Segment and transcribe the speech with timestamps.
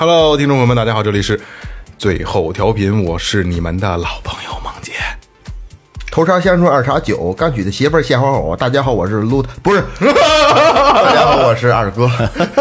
[0.00, 1.38] Hello，听众朋友们，大家好，这里是
[1.98, 4.94] 最后调频，我是你们的老朋友梦姐。
[6.10, 8.56] 头茬香椿二茬酒，刚娶的媳妇儿现好好。
[8.56, 12.10] 大家好，我是撸，不是， 大家好，我是二哥。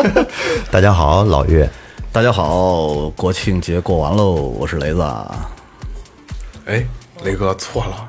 [0.69, 1.69] 大家好，老岳，
[2.11, 5.01] 大家好，国庆节过完喽，我是雷子。
[6.65, 6.85] 哎，
[7.23, 8.08] 雷哥错了，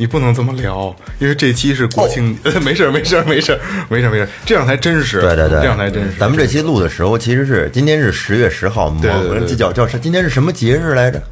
[0.00, 2.34] 你不能这么聊，因为这期是国庆，
[2.64, 5.20] 没事儿没事儿没事儿没事儿没事儿，这样才真实。
[5.20, 6.18] 对对对，这样才真实。
[6.18, 11.22] 咱们这期录的时候，其实是今天是十月十号，对对对这叫叫是今天是什么节日来着？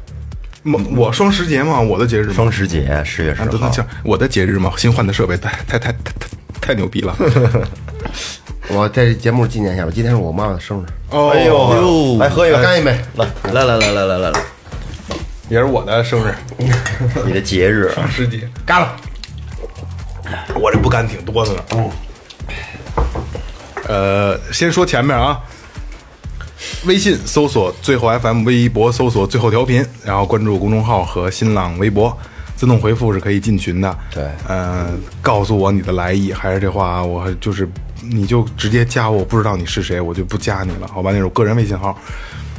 [0.65, 3.71] 我我双十节嘛，我的节日嘛双十节，十月十号
[4.03, 6.27] 我的节日嘛，新换的设备太太太太太
[6.61, 7.17] 太牛逼了。
[8.69, 12.95] 我在节目纪念一下吧，今天是我妈的生日，哦，哎呦，来喝一个，干一杯。
[13.15, 14.39] 来来来来来来来来，
[15.49, 16.33] 也是我的生日，
[17.25, 18.95] 你的节日，双十节，干了，
[20.55, 21.63] 我这不干挺多的呢。
[23.87, 25.39] 呃，先说前面啊，
[26.85, 32.15] 微信搜索最后 FM，微博搜索最后调频，然后关注公众号和新浪微博，
[32.55, 33.97] 自动回复是可以进群的。
[34.13, 37.67] 对呃，告诉我你的来意，还是这话，我就是
[38.03, 41.09] 你就直接加我，不知道你是谁，我就不加你了，好吧？
[41.11, 41.99] 那是我个人微信号。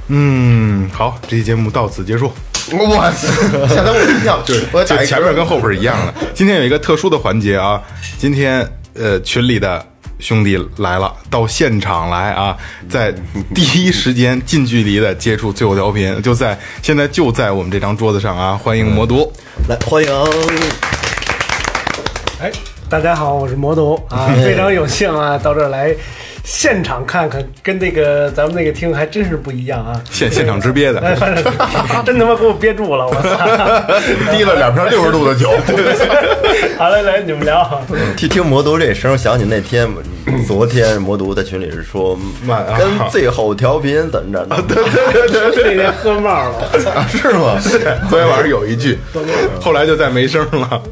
[0.09, 2.33] 嗯，好，这期节目到此结束。
[2.79, 6.15] 我操，吓得我一跳，对，就我打前面跟后边一样的。
[6.35, 7.83] 今天有一个特殊的环节啊，
[8.19, 9.85] 今天呃群里的
[10.19, 12.57] 兄弟来了，到现场来啊，
[12.89, 13.13] 在
[13.55, 19.31] 第一时间近距离的接触最后调频，就在现在就在我们这张桌子上啊，欢迎魔都。
[19.69, 20.11] 来欢迎。
[22.41, 22.51] 哎，
[22.89, 25.95] 大家好，我是魔都啊， 非常有幸啊，到这儿来
[26.53, 29.93] 现场看看，跟那个咱们那个厅还真是不一样啊。
[30.11, 31.45] 现现场直憋哎，的，反正
[32.05, 33.39] 真他妈给我憋住了，我操！
[34.37, 35.49] 滴了两瓶六十度的酒，
[36.77, 37.81] 好嘞，来你们聊。
[38.17, 39.89] 听听魔都这声，想起那天，
[40.45, 42.19] 昨天魔都在群里是说
[42.77, 44.57] 跟最后调频怎么着的？
[45.55, 46.69] 那天喝冒了，
[47.09, 47.57] 是吗？
[48.11, 48.99] 昨天晚上有一句，
[49.61, 50.83] 后来就再没声了。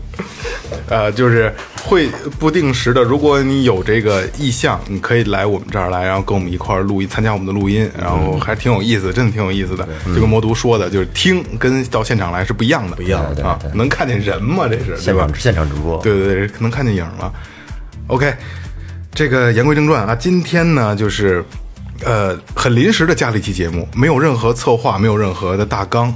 [0.89, 1.53] 呃，就是
[1.83, 2.09] 会
[2.39, 9.87] 不定时的，如果你有这个意向，你可以来我们这儿来，然后跟我们一块儿录音，参加我们的录音，然后还挺有意思，真的挺有意思的。
[10.07, 14.67] 就跟魔都说的，就是听跟到现场来是不一样的，不一样啊，能看见人吗？
[14.69, 15.35] 这是现场？
[15.35, 17.33] 现场直播，对对对，能看见影了。
[18.07, 18.33] OK，
[19.13, 21.45] 这个言归正传啊，今天呢就是。
[22.05, 26.15] 呃，很临时的加了一期节目，没有任何策划，没有任何的大纲。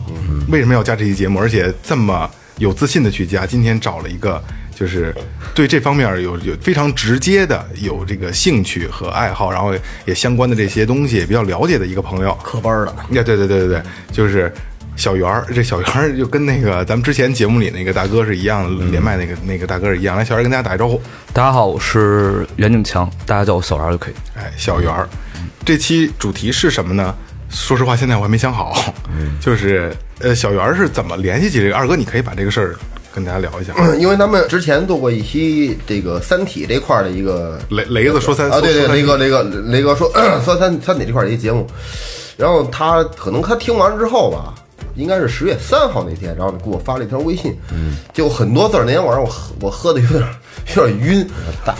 [0.48, 1.40] 为什么要加这期节目？
[1.40, 2.30] 而且这么
[2.62, 3.44] 有自信的去加？
[3.44, 4.40] 今天找了一个，
[4.72, 5.12] 就是
[5.52, 9.74] 对这方面有有非常直接的有这个兴趣和爱好，然后
[10.04, 12.32] 也相关的这些东西也比较了解的一个朋友。
[12.40, 14.52] 科班的，呀，对对对对对，就是
[14.94, 15.44] 小圆儿。
[15.52, 20.16] 这小圆儿 就跟那个咱们之前节目里那个大哥是一样的，连麦那个那个大哥是一样。
[20.16, 21.02] 来，小圆儿跟大家打个招呼。
[21.32, 24.14] 大家好，我是袁景强，大家叫我小圆儿就可以。
[24.36, 25.08] 哎，小圆儿，
[25.64, 27.12] 这期主题是什么呢？
[27.50, 28.94] 说实话，现在我还没想好。
[29.40, 31.76] 就是呃，小圆儿是怎么联系起这个？
[31.76, 32.76] 二哥，你可以把这个事儿
[33.14, 33.74] 跟大家聊一下。
[33.96, 40.10] 因为咱们之前做过一期这个《三体》这块儿的一个雷雷子说三啊，对对，雷哥雷哥雷哥说
[40.44, 41.66] 说三三体这块儿一个节目，
[42.36, 44.54] 然后他可能他听完之后吧，
[44.94, 48.84] 应该是十月三号那天，然后给我发了一条微信，嗯，就很多字儿。
[48.84, 50.22] 那天晚上我喝我喝的有点
[50.76, 51.28] 有点晕，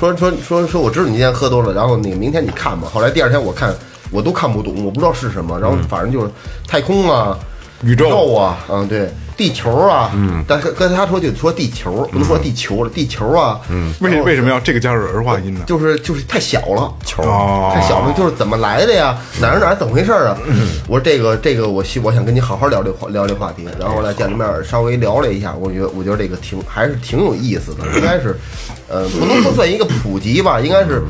[0.01, 2.89] 说说说说我知道你今天喝多了，然后那个明天你看吧。
[2.93, 3.73] 后来第二天我看
[4.11, 6.29] 我都看不懂，我不知道是什么，然后反正就是
[6.67, 7.39] 太空啊。
[7.83, 8.35] 宇宙。
[8.35, 15.61] 啊，嗯，对，地球啊，嗯，但跟跟他说就说地球，不能说地球了，地球啊，嗯，为为什么要这个加入儿化音呢？
[15.67, 17.73] 就是就是太小了，球哦。
[17.75, 19.19] 太小了，就是怎么来的呀？
[19.41, 20.37] 哪儿哪儿怎么回事啊？
[20.87, 28.39] 我说这个这个我希我想跟你好好聊这话聊这话题，然后来见了面儿稍微聊了一下，我觉得我觉得这个挺还是挺有意思的，应该是，
[28.89, 31.03] 呃，不能说算一个普及吧，应该是，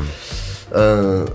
[0.72, 1.26] 嗯。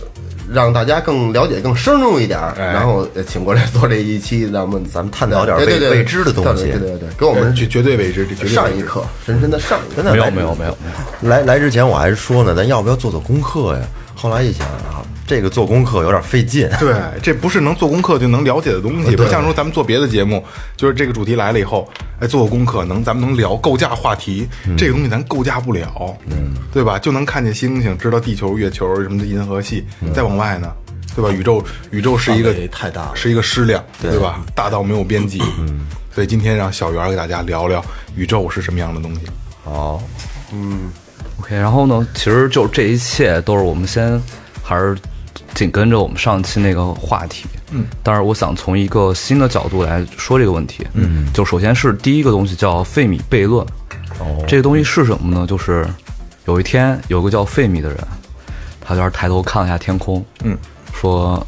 [0.51, 10.03] 让大家更了解、更深入一点然后呃请过来做这一期，咱们咱们探讨点未未知的东西对对对对，给我们绝绝对未知，上一课，深深的上一课。
[10.03, 10.77] 没有没有没有，
[11.21, 13.81] 来来之前我还说呢，咱要不要做做功课呀？
[14.17, 16.67] 后来一想啊，这个做功课有点费劲。
[16.79, 20.43] 对，这不是能做功课就能了解的东西，不像说咱们做别的节目，
[20.75, 21.87] 就是这个主题来了以后，
[22.19, 26.97] 哎，做个功课能咱们能聊构架话题，这个东西咱构架不了，嗯，对吧？
[26.97, 29.85] 就能看见星星，知道地球、月球什么的银河系，
[30.15, 30.73] 再往外呢，
[31.15, 31.29] 对吧？
[31.29, 34.43] 宇宙宇宙是一个太大了是一个矢量，对吧？
[34.55, 37.85] 大到没有边际，嗯，所以今天让小袁给大家聊聊
[38.15, 39.21] 宇宙是什么样的东西。
[39.63, 40.01] 好，
[41.39, 44.21] OK，然后呢，其实就这一切都是我们先
[44.63, 44.97] 还是
[45.53, 53.65] 紧跟着我们上期那个话题，嗯，但是我想从一个新的角度来说这个问题，嗯，就首先是第一个东西叫费米悖论，
[54.19, 55.45] 哦，这个东西是什么呢？
[55.47, 55.87] 就是
[56.45, 57.97] 有一天有个叫费米的人，
[58.81, 60.57] 他就是抬头看了一下天空，嗯，
[60.93, 61.45] 说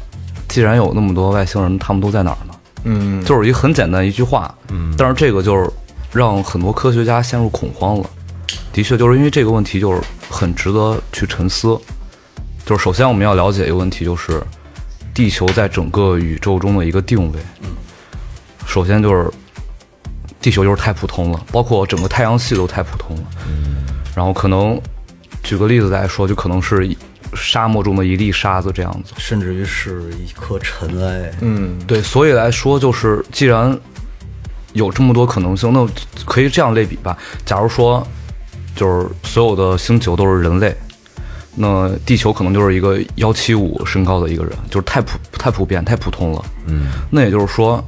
[0.48, 2.54] 既然有那么多外星人，他们都在哪儿呢？
[2.84, 5.68] 嗯，就是一个很简单一句话，嗯，但是这个就是
[6.12, 8.10] 让很多科学家陷入恐慌了。
[8.72, 11.78] 的确，就是因为这个问题就是很值得去沉思。
[12.64, 14.40] 就是首先我们要了解一个问题，就是
[15.12, 17.38] 地球在整个宇宙中的一个定位。
[18.66, 19.28] 首先就是
[20.40, 23.22] 地球就是太普通了，包括整个太阳系都太普通了。
[24.14, 24.80] 然后可能
[25.42, 26.96] 举个例子来说，就可能是
[27.34, 29.14] 沙漠中的一粒沙子这样子。
[29.16, 31.32] 甚至于是一颗尘埃。
[31.40, 33.76] 嗯，对，所以来说，就是既然
[34.72, 35.88] 有这么多可能性，那
[36.24, 37.18] 可以这样类比吧。
[37.44, 38.06] 假如说，
[38.74, 40.74] 就是所有的星球都是人类，
[41.54, 46.44] 那地球可能就是一个幺七五身高的一个人，就是太普太普遍、太普通了。
[46.66, 47.84] 嗯，那也就是说，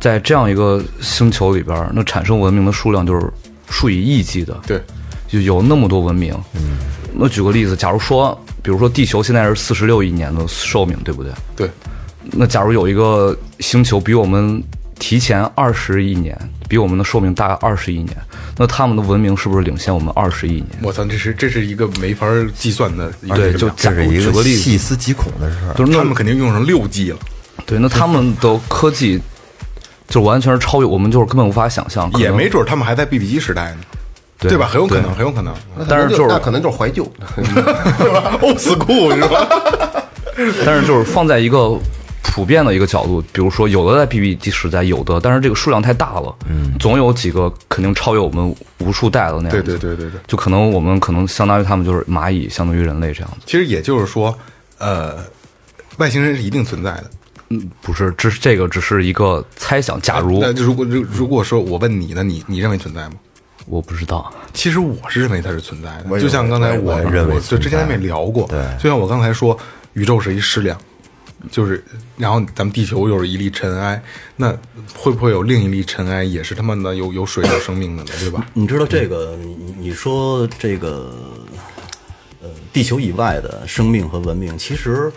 [0.00, 3.26] 在这样一个星球里边儿，那产生文明的数量就是
[3.70, 4.58] 数以亿计的。
[4.66, 4.82] 对，
[5.26, 6.34] 就有那么多文明。
[6.54, 6.78] 嗯，
[7.14, 11.32] 那举个例子，假如说，比如说地球现在是四十六亿年的寿命，对不对？
[11.56, 11.70] 对，
[12.32, 14.62] 那假如有一个星球比我们
[14.98, 16.36] 提前二十亿年，
[16.68, 18.16] 比我们的寿命大二十亿年，
[18.60, 20.66] 那他们的文明是不是领先我们二十亿年？
[20.82, 22.26] 我操，这是这是一个没法
[22.56, 25.74] 计算的一个对就量这是一举个例子细思极恐的事儿。
[25.74, 27.18] 就是那他们肯定用上六 G 了，
[27.64, 29.20] 对，那他们的科技
[30.08, 33.78] 就完全是超越我们，就是根本无法想象，也没准他们还在 BB 机时代呢，
[34.40, 34.66] 对对吧？
[34.66, 35.54] 很有可能，很有可能，
[35.88, 37.04] 但是就是那可能就是怀旧，
[37.36, 39.46] 对吧？old school 是吧？
[40.66, 41.78] 但是就是放在一个
[42.22, 50.20] 普遍的一个角度，比如说有的在 BB 机时代，有的，但是这个数量太大了，嗯，总有几个肯定超越我们无数代的那样对子，对对对对。
[50.26, 53.38] 就可能我们可能相当于他们就是蚂蚁，相当于人类这样子。
[53.46, 54.36] 其实也就是说，
[54.78, 55.16] 呃，
[55.96, 57.10] 外星人是一定存在的。
[57.50, 60.00] 嗯不是，这是这个只是一个猜想。
[60.02, 63.14] 假如那如果如如果说我问你呢，你你认为存在吗？
[63.66, 69.58] 我不知道，其实我是认为它是存在的，就像刚才我我认为我就之前咱们也聊过，对就像我刚才说，
[69.92, 70.78] 宇宙是一矢量，
[71.50, 71.84] 就是
[72.16, 74.02] 然后咱们地球又是一粒尘埃，
[74.36, 74.50] 那
[74.94, 78.10] 会不会有另一粒尘埃也是他妈的有有水有生命的呢？
[78.18, 78.46] 对吧？
[78.54, 79.36] 你知道这个？
[79.36, 81.14] 你你说这个，
[82.42, 85.12] 呃，地球以外的生命和文明，其实，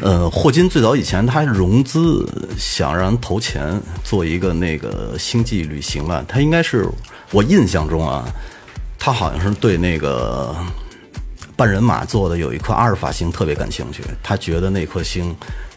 [0.00, 6.88] 呃，霍金最早以前他融资想让人投钱做一个那个星际旅行吧，他应该是
[7.32, 8.24] 我印象中啊，
[8.98, 10.54] 他好像是对那个
[11.56, 15.34] 半人马座的有一颗阿尔法星特别感兴趣，他觉得那颗星。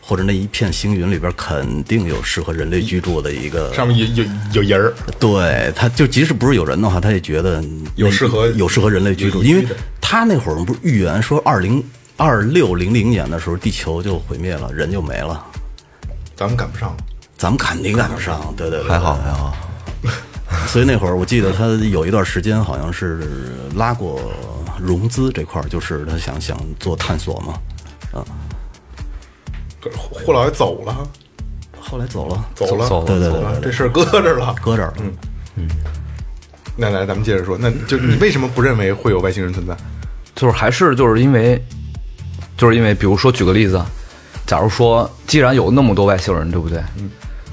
[0.09, 7.61] 或者那一片星云里边肯定有适合人类居住的一个上面有有有人儿，对，他就即使不是有人的话，他也觉得
[7.97, 9.67] 有适合有适合人类居住，因为
[9.99, 11.83] 他那会儿不是预言说二零
[12.15, 15.45] 二六零零年的时候地球就毁灭了，人就没了，
[16.37, 16.95] 咱们赶不上。
[17.37, 19.57] 咱们肯定赶不上，对对对，还好还好，
[20.67, 23.21] 所以那会儿我记得他有一段时间好像是
[23.75, 24.19] 拉过
[24.79, 27.53] 融资这块儿，就是他想想做探索嘛，
[28.13, 28.25] 啊，
[29.81, 31.07] 可是霍老爷走了，
[31.79, 34.55] 后来走了，走了，走了对对走了，对对这事儿搁这儿了。
[34.61, 34.95] 搁这儿了。
[34.99, 35.13] 嗯
[35.55, 35.67] 嗯
[36.79, 39.75] 那来，咱们接着说，那就你为什么不认为会有外星人存在？
[40.35, 41.59] 就是还是就是因为，
[42.55, 43.81] 就是因为，比如说举个例子，
[44.45, 46.77] 假如说既然有那么多外星人，对不对？
[46.99, 47.09] 嗯，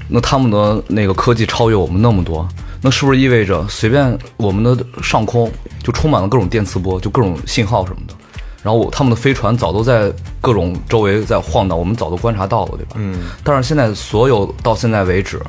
[0.07, 2.47] 那他们的那个科技超越我们那么多，
[2.85, 5.51] 那是不是意味着随便我们的上空
[5.81, 8.13] 就充满了各种电磁波，就各种信号什么的？
[8.61, 12.91] 然后我他们的飞船早都在各种周围在晃荡，我们早都观察到了，对吧？
[12.97, 13.31] 嗯。
[13.43, 15.41] 但是现在所有到现在为止，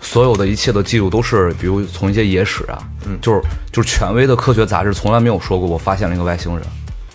[0.00, 3.40] 所有的一切的记录都是，比如从一些野史啊，嗯，就是
[3.70, 6.66] 就是权威的科学杂志从来没有说过我发现了一个外星人，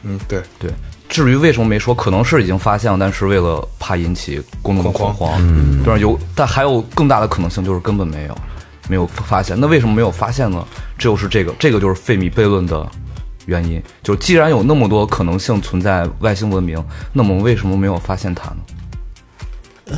[0.04, 0.72] 嗯，对，对。
[1.10, 6.00] 至于为什么没说，可能是已经发现了，但是为了怕引起公众的恐慌，嗯，对吧？
[6.00, 8.38] 有，但还有更大的可能性就是根本没有，
[8.88, 9.60] 没有发现。
[9.60, 10.66] 那为什么没有发现呢？
[10.98, 12.90] 这就是这个，这个就是费米悖论的
[13.46, 13.82] 原因。
[14.04, 18.58] 就既然有那么多可能性存在外星文明，那么为什么没有发现它呢？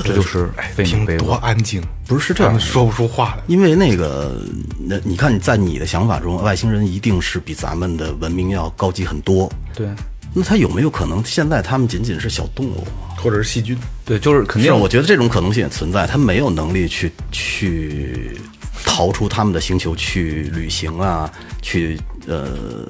[0.03, 1.17] 这就是费米悖论。
[1.20, 3.44] 多安静，不是是这样说不出话来。
[3.48, 4.41] 因为那个，
[4.79, 9.50] 那你看你在你的想法中，外星人一定是比咱们的文明要高级很多。
[9.74, 9.88] 对，
[10.34, 12.86] 那他有没有可能现在他们仅仅是小动物？
[13.15, 13.75] 或者是细菌，
[14.06, 18.38] 对，就是肯定是，我觉得这种可能性也存在，他没有能力去去
[18.86, 21.31] 逃出他们的星球去旅行啊，
[21.62, 22.88] 去呃，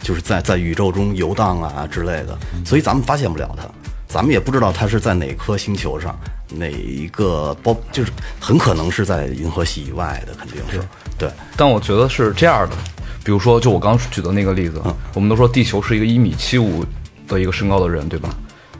[0.00, 3.64] 就是在在宇宙中游荡啊之类的，所以咱们发现不了它，
[4.06, 10.80] 咱们也不知道它是在哪颗星球上，哪一个包，就是很可能是在银河系以外的，肯定是
[11.18, 11.28] 对。
[11.56, 12.76] 但我觉得是这样的，
[13.24, 14.80] 比如说，就我刚举的那个例子，
[15.14, 16.84] 我们都说地球是一个一米七五
[17.26, 18.30] 的一个身高的人，对吧？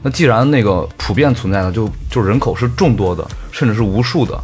[0.03, 4.39] 那既然那个普遍存在的，就就人口是众多的，甚至是无数的，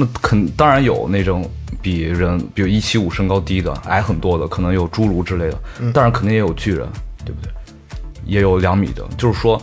[0.00, 1.50] 那肯当然有那种
[1.82, 5.58] 比人，比如一七五身高低的，矮很多的，可能有侏儒之类的，
[5.92, 6.86] 当然肯定也有巨人，
[7.24, 7.50] 对不对？
[8.24, 9.60] 也有两米的，就是说，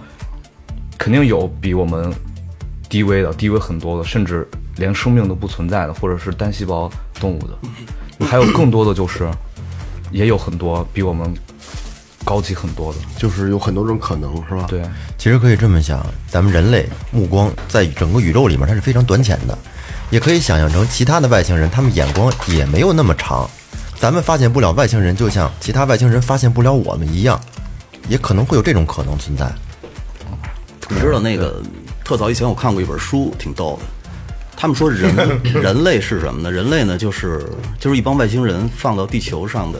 [0.97, 2.11] 肯定有比我们
[2.89, 9.29] 低微的，低微很多的，甚至连生命都不存在的，或者是单细胞动物的，还有更多的就是，
[10.11, 11.33] 也有很多比我们
[12.23, 14.65] 高级很多的，就是有很多种可能，是吧？
[14.67, 14.81] 对。
[15.17, 19.57] 其实可以这么想，咱们人类目光在整个宇宙里面它是非常短浅的，
[20.09, 23.49] 也可以想象成其他的外星人，他们眼光也没有那么长。
[23.97, 27.39] 咱们发现不了外星人，就像其他外星人发现不了我们一样，
[28.07, 29.51] 也可能会有这种可能存在。
[30.89, 31.61] 你知道那个
[32.03, 33.85] 特早以前我看过一本书，挺逗的。
[34.57, 36.51] 他们说人 人类是什么呢？
[36.51, 37.45] 人类呢，就是
[37.79, 39.79] 就是一帮外星人放到地球上的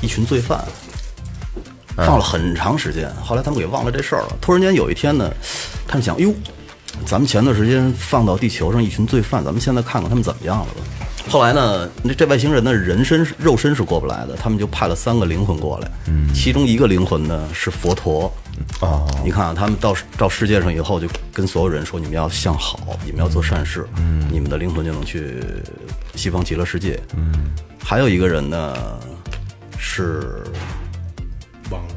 [0.00, 0.62] 一群罪犯，
[1.96, 3.10] 放了很长时间。
[3.22, 4.36] 后来他们给忘了这事儿了。
[4.40, 5.30] 突然间有一天呢，
[5.88, 6.32] 他们想，哟，
[7.06, 11.06] 咱们前段时间放到地球上一群罪犯，咱们现在看看他们怎么样了吧。
[11.28, 15.90] 后来呢，那这外星人的人身肉身是过不来的，他们就派了三个灵魂过来，
[16.34, 18.32] 其中一个灵魂呢是佛陀。
[18.80, 23.86] 哦，你看啊，他们到到世界上以后，就跟所有人说：你们要向好，你们要做善事，
[24.30, 25.42] 你们的灵魂就能去
[26.14, 27.00] 西方极乐世界。
[27.16, 27.32] 嗯，
[27.82, 28.76] 还有一个人呢
[29.78, 30.42] 是
[31.70, 31.94] 忘了。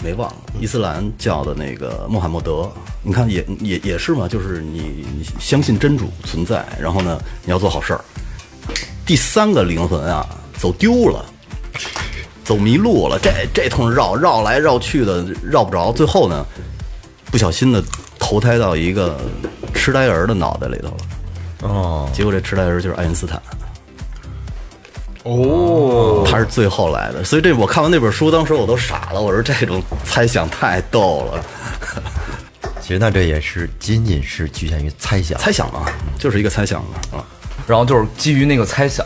[0.00, 2.70] 没忘了伊斯兰教的那个穆罕默德，
[3.08, 8.04] 你看也也也是嘛，就是你你相信真主存在，然后呢你要做好事儿。
[9.06, 11.24] 第三个灵魂啊走丢了，
[12.44, 16.44] 走迷路了，这这通绕绕来绕去的绕不着，最后呢
[17.30, 17.82] 不小心的
[18.18, 19.18] 投胎到一个
[19.72, 20.96] 痴呆儿的脑袋里头了。
[21.62, 23.40] 哦，结果这痴呆儿就是爱因斯坦。
[25.22, 29.20] 哦，他是最后来的，所以这我看完那本书，当时我都傻了。
[29.22, 31.44] 我说这种猜想太逗了，
[32.88, 35.38] 其实那这也是仅仅是局限于猜想。
[35.38, 35.84] 猜想嘛，
[36.18, 37.20] 就是一个猜想嘛啊。
[37.66, 39.04] 然后就是基于那个猜想，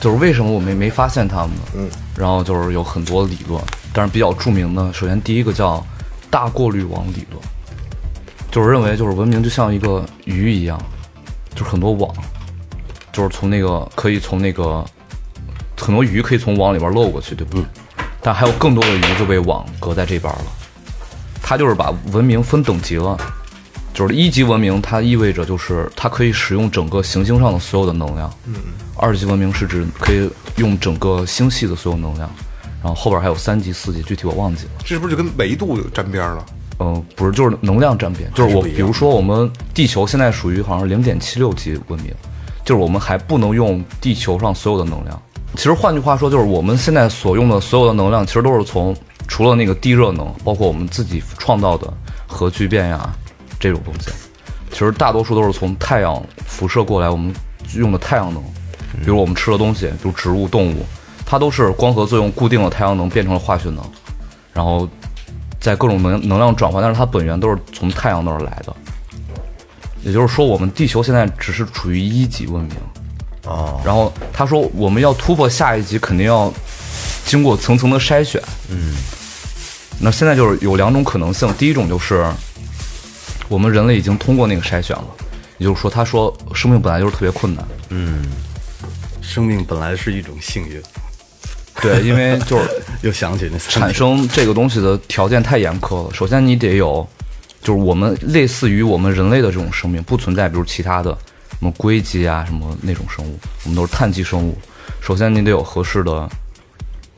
[0.00, 1.62] 就是为什么我们没发现他们呢？
[1.74, 5.86] 嗯，然后就是有很多理论，但是比较著名的，首先第一个叫
[6.30, 7.38] 大过滤网理论，
[8.50, 10.80] 就是认为就是文明就像一个鱼一样，
[11.54, 12.10] 就是很多网，
[13.12, 14.82] 就是从那个可以从那个
[15.78, 17.62] 很多鱼可以从网里边漏过去，对不对？
[18.22, 20.44] 但还有更多的鱼就被网隔在这边了。
[21.42, 23.16] 它就是把文明分等级了，
[23.94, 28.30] 就是一级文明，它意味着就是它可以使用整个行星上的所有的能量。
[28.46, 28.54] 嗯，
[28.96, 32.30] 二级文明是指可以用整个星系的所有能量，
[32.82, 34.70] 然后后边还有三级、四级，具体我忘记了。
[34.80, 36.46] 这是不是就跟维度沾边了？
[36.80, 42.12] 嗯，不是，就是能量沾边，就是我，比如说我们地球现在属于好像是零点七六级文明，
[42.64, 45.22] 就是我们还不能用地球上所有的能量。
[45.58, 48.96] 其实换句话说，就是我们现在所用的所有的能量，其实都是从
[49.26, 51.92] 除了那个地热能，包括我们自己创造的
[52.28, 53.12] 核聚变呀
[53.58, 54.08] 这种东西，
[54.70, 57.34] 其实大多数都是从太阳辐射过来，我们
[57.74, 58.40] 用的太阳能，
[59.00, 60.86] 比如我们吃的东西，比如植物、动物，
[61.26, 63.84] 它都是光合作用固定了太阳能变成了化学能，
[64.52, 64.88] 然后
[65.58, 68.72] 在各种能能量转换，但是它本源都是从太阳那儿来的。
[70.04, 72.74] 也就是说，我们地球现在只是处于一级文明。
[73.48, 76.52] 哦，然后他说，我们要突破下一级，肯定要
[77.24, 78.42] 经过层层的筛选。
[78.68, 78.94] 嗯，
[79.98, 82.30] 那现在就是有两种可能性，第一种就是
[83.48, 85.06] 我们人类已经通过那个筛选了，
[85.56, 87.66] 也就是说，他说生命本来就是特别困难。
[87.88, 88.22] 嗯
[89.22, 90.82] 生命本来是一种幸运，
[91.80, 92.68] 对，因为就是
[93.00, 96.14] 又想起那三产生这个东西的条件太严苛了。
[96.14, 97.06] 首先，你得有，
[97.62, 101.16] 就是我们类似于我们人类的这种生命不存在，比如其他的
[101.58, 104.56] 什么硅基啊，什么那种生物，我们都是碳基生物。
[105.00, 106.28] 首先，你得有合适的，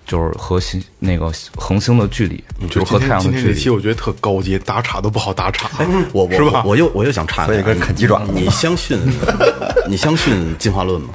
[0.06, 3.68] 就是和星那个恒星的距离，就是和太阳的距离今天这期。
[3.70, 5.68] 我觉得特高级，打岔都不好打岔。
[6.12, 8.98] 我我是吧我又我又想插所以跟啃鸡爪子你相信
[9.88, 11.10] 你相信进化论吗？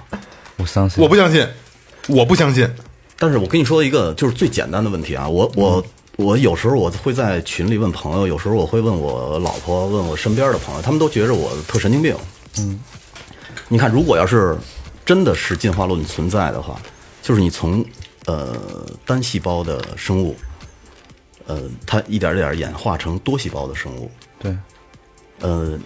[0.58, 1.48] 我相信，我不相信，
[2.08, 2.70] 我不相信。
[3.18, 5.84] 但是我跟你说一个就是最简单的问题啊，我我
[6.18, 12.16] 我有时候我会在群里问朋友，有时候我会问我老婆，问我身边的朋友，他们都觉着我特神经病。
[12.58, 12.80] 嗯，
[13.68, 14.58] 你看，如果要是
[15.06, 16.80] 真的是进化论存在的话，
[17.22, 17.86] 就是你从
[18.26, 18.56] 呃
[19.06, 20.36] 单细胞的生物，
[21.46, 24.10] 呃，它一点点演化成多细胞的生物。
[24.40, 24.56] 对，
[25.40, 25.78] 呃，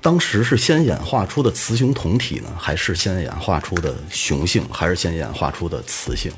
[0.00, 6.32] 当时是先演化出的雌雄同体呢，还是先演化出的雄性，还是先演化出的雌性？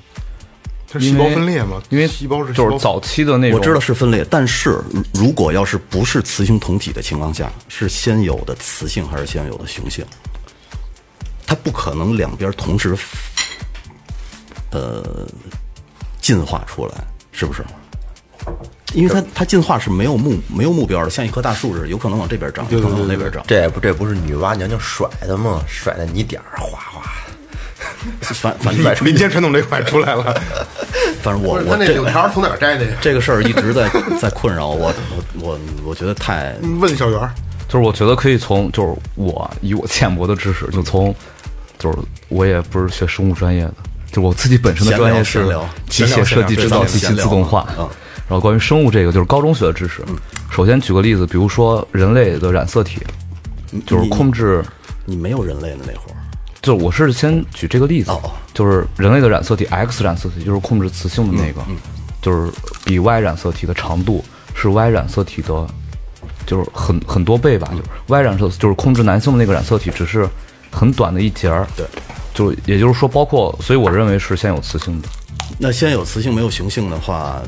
[0.87, 1.83] 它是细胞分裂嘛？
[1.89, 10.05] 因为细胞是就是早期的那种，我知道是分裂，但是如如果要是不是雌雄同体的情况下，是先有的雌性还是先有的雄性？
[11.53, 12.97] 它不可能两边同时，
[14.71, 15.05] 呃，
[16.19, 16.95] 进化出来，
[17.31, 17.63] 是不是？
[18.95, 23.45] 因为它它进化是没有目没有目标的，像一棵大树似的，有可能往这边长，有可能往那边长。
[23.47, 25.63] 这不这不是女娲娘娘甩的吗？
[25.69, 27.03] 甩的泥点儿哗哗。
[28.23, 30.33] 反反正民间传统这块出来了。
[31.21, 32.97] 反正我 我那柳条从哪儿摘的呀？
[33.03, 34.91] 这个事儿一直在在困扰我，
[35.39, 37.21] 我我我觉得太问小圆，
[37.69, 41.15] 就是我觉得可以从，就是我以我浅薄的知识，就从，
[41.83, 41.99] 就是
[42.29, 43.75] 我也不是学生物专业的，
[44.13, 45.45] 就我自己本身的专业是
[45.89, 47.67] 机械设计、制造、机器自动化。
[47.79, 47.89] 嗯
[48.29, 50.03] 然后关于生物这个，就是高中学的知识。
[50.51, 52.99] 首先举个例子，比如说人类的染色体，
[53.85, 54.65] 就是控制，
[55.05, 56.17] 你没有人类的那会儿，
[56.63, 58.11] 就是我是先举这个例子
[58.55, 61.61] 就是人类的染色体 X 染色体，就是控制雌性的那个，
[62.23, 62.51] 就是
[62.87, 64.25] 比 Y 染色体的长度
[64.55, 65.67] 是 Y 染色体的，
[66.47, 70.27] 就是很很多倍吧，就是 Y 染色就是控制男性的那个染色体只是
[70.73, 71.87] 很短的一节儿，对，
[72.35, 75.09] 就也就是说，包括，所以我认为是先有雌性的，
[75.59, 77.41] 那先有雌性没有雄性的话，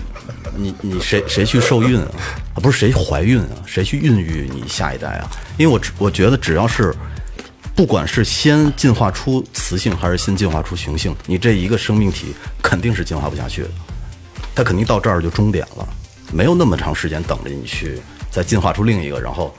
[0.54, 2.08] 你你谁谁去受孕啊？
[2.54, 3.56] 啊，不是谁怀孕啊？
[3.66, 5.28] 谁去孕育你下一代啊？
[5.56, 6.94] 因为我只我觉得只要是，
[7.74, 13.70] 不管是先进化出雌性还是先进化出雄性，你这一个生命体肯定是进化不下去的，
[14.54, 15.88] 它肯定到这儿就终点了，
[16.32, 17.98] 没有那么长时间等着你去
[18.30, 19.54] 再进化出另一个，然后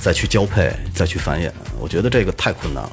[0.00, 1.50] 再去交配，再去繁衍。
[1.78, 2.90] 我觉得这个太困难了。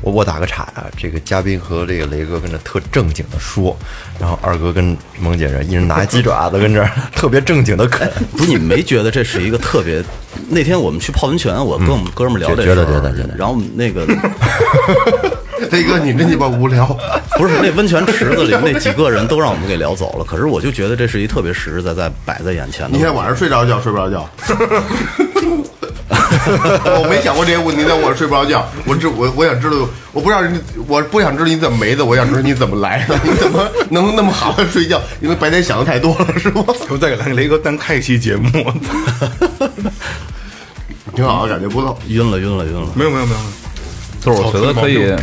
[0.00, 3.76] 我我打个岔啊，这个嘉宾和这个雷哥跟这特正经的说，
[4.20, 10.02] 然后二哥跟萌姐这一人拿鸡爪子跟这儿特别正经的啃， 不是你没觉得这是一个特别？
[10.48, 14.06] 那天我们去泡温泉，我跟我们哥们儿聊这觉得事儿觉得觉得然后那个
[15.72, 16.86] 雷哥，你真鸡巴无聊。
[17.36, 22.96] 不是那温泉池子里那几个人都让我们给聊走了，可是我就觉得这是一特别实实在在摆在眼前的。
[22.96, 24.28] 你看晚上睡着觉睡不着觉？
[26.98, 28.66] 我没想过这些问题，但我睡不着觉。
[28.86, 29.76] 我知我我想知道，
[30.12, 35.00] 我不知道你，我不想知道你怎么没的，我想知道你怎么来的，你怎么能那么好的睡觉？
[35.20, 36.64] 因为白天想的太多了，是吗？
[36.88, 38.50] 我再给咱雷哥单开一期节目。
[41.14, 41.98] 挺好，感觉不错。
[42.08, 42.86] 晕了晕了晕了。
[42.94, 43.38] 没有没有没有，
[44.20, 45.14] 就是我觉得可以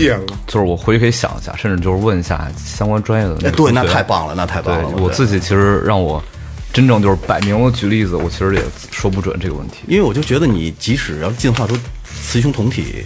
[0.46, 4.90] 就是我回去可以想一下，甚至就是问一下相关专业的对，那太棒了，那太棒了。
[4.98, 6.22] 我自己其实让我
[6.76, 8.62] 真正就是摆明了举例子，我其实也
[8.92, 9.78] 说不准这个问题。
[9.88, 11.74] 因为我就觉得你即使要进化出
[12.22, 13.06] 雌雄同体，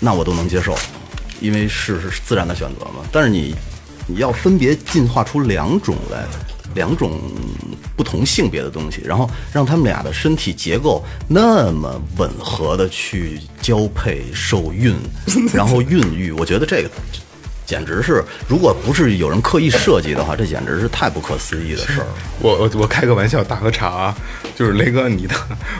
[0.00, 0.76] 那我都能接受，
[1.40, 3.06] 因为是是自然的选择嘛。
[3.12, 3.54] 但是你
[4.08, 6.24] 你要分别进化出两种来，
[6.74, 7.20] 两种
[7.96, 14.92] 不同性别的东西，然后让他们俩的身体结构那么吻合的去交配、受孕，
[15.54, 16.90] 然后孕育，我觉得这个。
[17.66, 22.06] 简直是，如果不是有人刻意设计的话，这简直是太不可思议的事儿。
[22.40, 24.14] 我我我开个玩笑，大喝茶啊，
[24.54, 25.34] 就是雷哥你的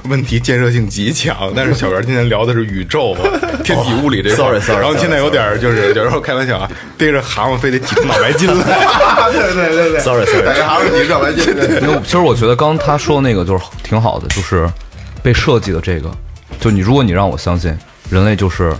[0.05, 3.21] 问题建设性极强，但是小袁今天聊的是宇宙、啊、
[3.63, 4.59] 天体物理这块儿。
[4.59, 8.65] sorry, sorry, 然后现在有点儿就是有时候开玩笑啊，逮着蛤蟆非得挤出脑白金来。
[9.33, 10.01] 对对对对。
[10.01, 14.69] Sorry, sorry 大家还是你上来就因为其实我觉得刚刚他说的那个就是挺好的，就是
[15.23, 16.11] 被设计的这个，
[16.61, 17.77] 就你如果你让我相信
[18.11, 18.75] 人类就是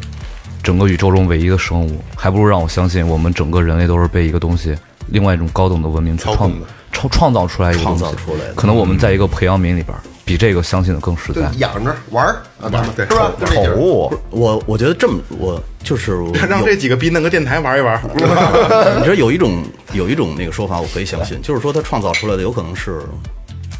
[0.65, 4.75] 整个宇宙中唯一的生物，还不如让我相信我们整个人类都是被一个东西，
[5.09, 11.51] 另外一种高等的文明去创造创创造出来一个东西创造出来的可能我们在一个培养皿里边儿，比这个相信的更实在。
[11.59, 13.33] 养着玩儿是吧？
[13.45, 18.01] 宠物我我觉得这么，我就是 让这几个逼弄个电台玩一玩。
[18.17, 23.03] 你知道有一种有一种那个说法，我可以相信，就是说他创造出来的有可能是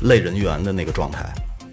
[0.03, 1.25] 类人猿的那个状态，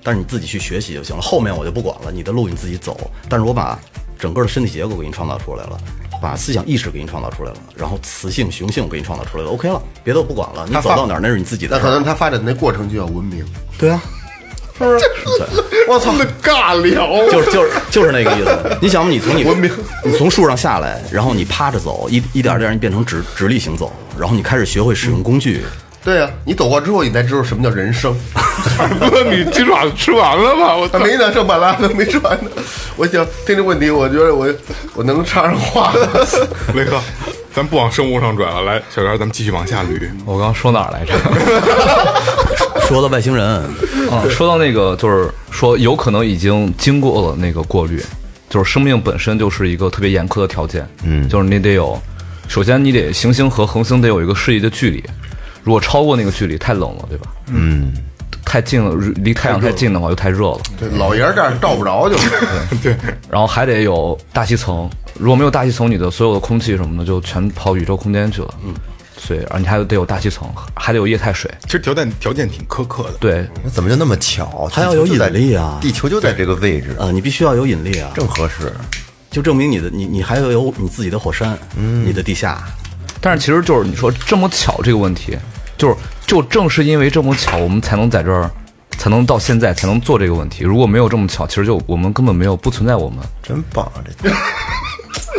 [0.04, 3.12] 但是你自己去学习就行了，后面我就不管了，你的路你自己走。
[3.28, 3.78] 但是我把
[4.22, 5.78] 整个的身体结构给你创造出来了，
[6.22, 11.78] 把思想意识给你创造出来了，然后雌性雄性给你创造出来了，OK 了，别的我不管了，你走到哪儿那是你自己的。
[11.78, 13.44] 那可能他发展那过程就叫文明。
[13.80, 14.00] 对啊，
[14.78, 15.06] 是不是
[15.88, 18.78] 我操，那尬聊，就是就是就是那个意思。
[18.80, 19.72] 你想吧，你从你文明
[20.06, 25.64] 你从树上下来，然后你趴着走，一一点点你变成直直立行走，然后你开始学会使用工具。
[26.04, 28.16] 对啊、你走过之后，你才知道什么叫人生。
[29.00, 30.76] 哥，你鸡爪子吃完了吗？
[30.76, 30.98] 我操！
[30.98, 32.50] 还没呢，剩半拉呢，没吃完呢。
[32.96, 34.52] 我想听这问题，我觉得我
[34.96, 36.28] 我能插上话了。
[36.74, 37.00] 雷哥，
[37.54, 40.10] 咱不往生物上转了，来，小袁，咱们继续往下捋。
[40.26, 41.14] 我刚刚说哪儿来着？
[42.88, 43.46] 说到外星人，
[44.10, 48.04] 啊，说到那个，就是说有可能已经经过了那个过滤，
[48.50, 52.00] 就是生命本身就是一个特别严苛的条件，嗯，就是你得有，
[52.48, 55.04] 首先你得行星和恒星得有一个适宜的距离，
[55.63, 57.28] 如果超过那个距离，太冷了，对吧？
[57.47, 57.93] 嗯，
[58.43, 60.60] 太近了，离太阳太近的话，又太热了。
[60.80, 62.95] 对，老爷儿这儿照不着就是。
[63.30, 68.54] 然后还得有大气层，如果没有大气层，你的所有的空气什么的就全跑宇宙空间去了。
[68.65, 68.74] 嗯，
[69.17, 71.50] 所以，而你还得有大气层，还得有液态水。
[71.63, 73.13] 其实条件条件挺苛刻的。
[73.19, 74.67] 对，那怎么就那么巧？
[74.74, 78.74] 它要有引力啊地球就在这个位置，啊，你必须要有引力啊，正合适。
[79.30, 82.62] 就证明你的你你还要有你自己的火山，嗯，你的地下，
[83.22, 85.38] 但是其实就是你说这么巧这个问题，
[85.78, 88.50] 就是就正是因为这么巧，我们才能在这儿，
[88.98, 90.64] 才能到现在才能做这个问题。
[90.64, 93.20] 如果没有这么巧，其实就我们根本没有不存在我们。
[93.44, 94.04] 真棒啊！
[94.22, 94.30] 这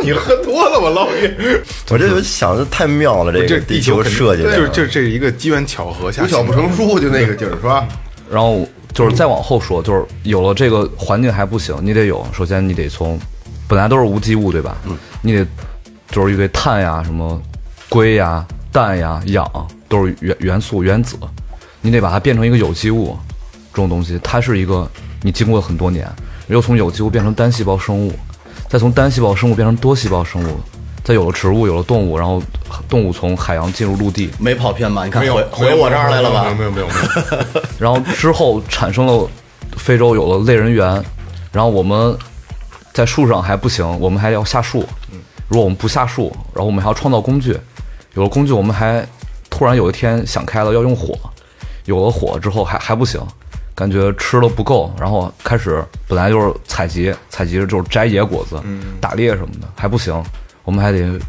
[0.01, 1.61] 你喝多了吧，老爷？
[1.89, 7.87] 我这想的太妙了，这这个地球设计的， 就是就是这是一个机缘巧合下不巧不成书，就那个劲儿是吧？
[8.29, 13.19] 然后就是再往后说，就是有了这个环境还不行，你得有，首先你得从
[13.67, 14.75] 本来都是无机物，对吧？
[14.85, 15.45] 嗯，你得
[16.09, 17.41] 就是一堆碳呀、什么
[17.93, 19.47] 硅呀、氮呀、氧
[19.87, 21.15] 都是元元素原子，
[21.79, 23.15] 你得把它变成一个有机物，
[23.71, 24.89] 这种东西它是一个
[25.21, 26.11] 你经过了很多年，
[26.47, 28.11] 又从有机物变成单细胞生物，
[28.67, 30.59] 再从单细胞生物变成多细胞生物。
[31.03, 32.41] 再有了植物，有了动物，然后
[32.89, 35.05] 动物从海洋进入陆地，没跑偏吧？
[35.05, 36.45] 你看没有回回我这儿来了吧？
[36.45, 39.29] 没有没有没有没有，然后之后产生了
[39.77, 40.87] 非洲有了类人猿，
[41.51, 42.17] 然后我们
[42.91, 44.83] 在树上还不行，我们还要下树。
[45.49, 47.55] 如果我们不下树，然后我们还要创造工具，
[48.15, 49.05] 有了工具，我们还
[49.49, 51.17] 突然有一天想开了要用火，
[51.85, 53.21] 有了火之后还还不行，
[53.73, 58.61] 感觉吃了不够，然后开始本来就是采集，采集就是摘野果子、
[59.01, 60.23] 打猎什么的还不行，
[60.63, 61.19] 我们还得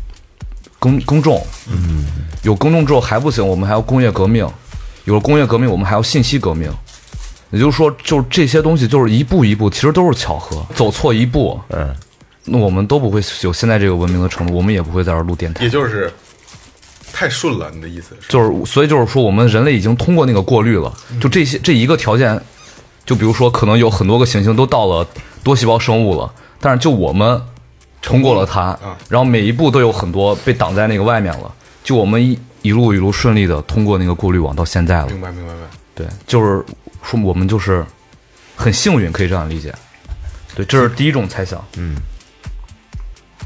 [0.78, 2.04] 耕耕种，嗯，
[2.42, 4.46] 有耕种之后还不行，我们还要工业革命，
[5.04, 6.70] 有了工业革命，我们还要信息革命。
[7.50, 10.66] 也就是说，就是这些东西，就是一步一步，其实都是巧合。
[10.74, 11.94] 走错一步，嗯，
[12.46, 15.70] 那我们都不会有现在这个文明的程度，我们也不会在这儿录电台也。
[15.70, 16.12] 就是
[17.14, 17.70] 太顺了。
[17.70, 18.28] 你的意思是？
[18.28, 20.92] 就是，所以就是说，我们人类已经通过那个过滤了。
[21.20, 22.38] 就这些这一个条件，
[23.06, 25.06] 就比如说，可能有很多个行星都到了
[25.44, 27.40] 多细胞生物了，但是就我们
[28.02, 28.76] 通过了它，
[29.08, 31.54] 然后每一步都有很多被挡在那个外面了。
[31.84, 35.06] 就我们一一路一路顺利的通过那个过滤网到现在了。
[35.06, 35.68] 明白明白明白。
[35.94, 36.64] 对，就是
[37.02, 37.84] 说我们就是
[38.56, 39.72] 很幸运，可以这样理解。
[40.54, 41.62] 对，这是第一种猜想。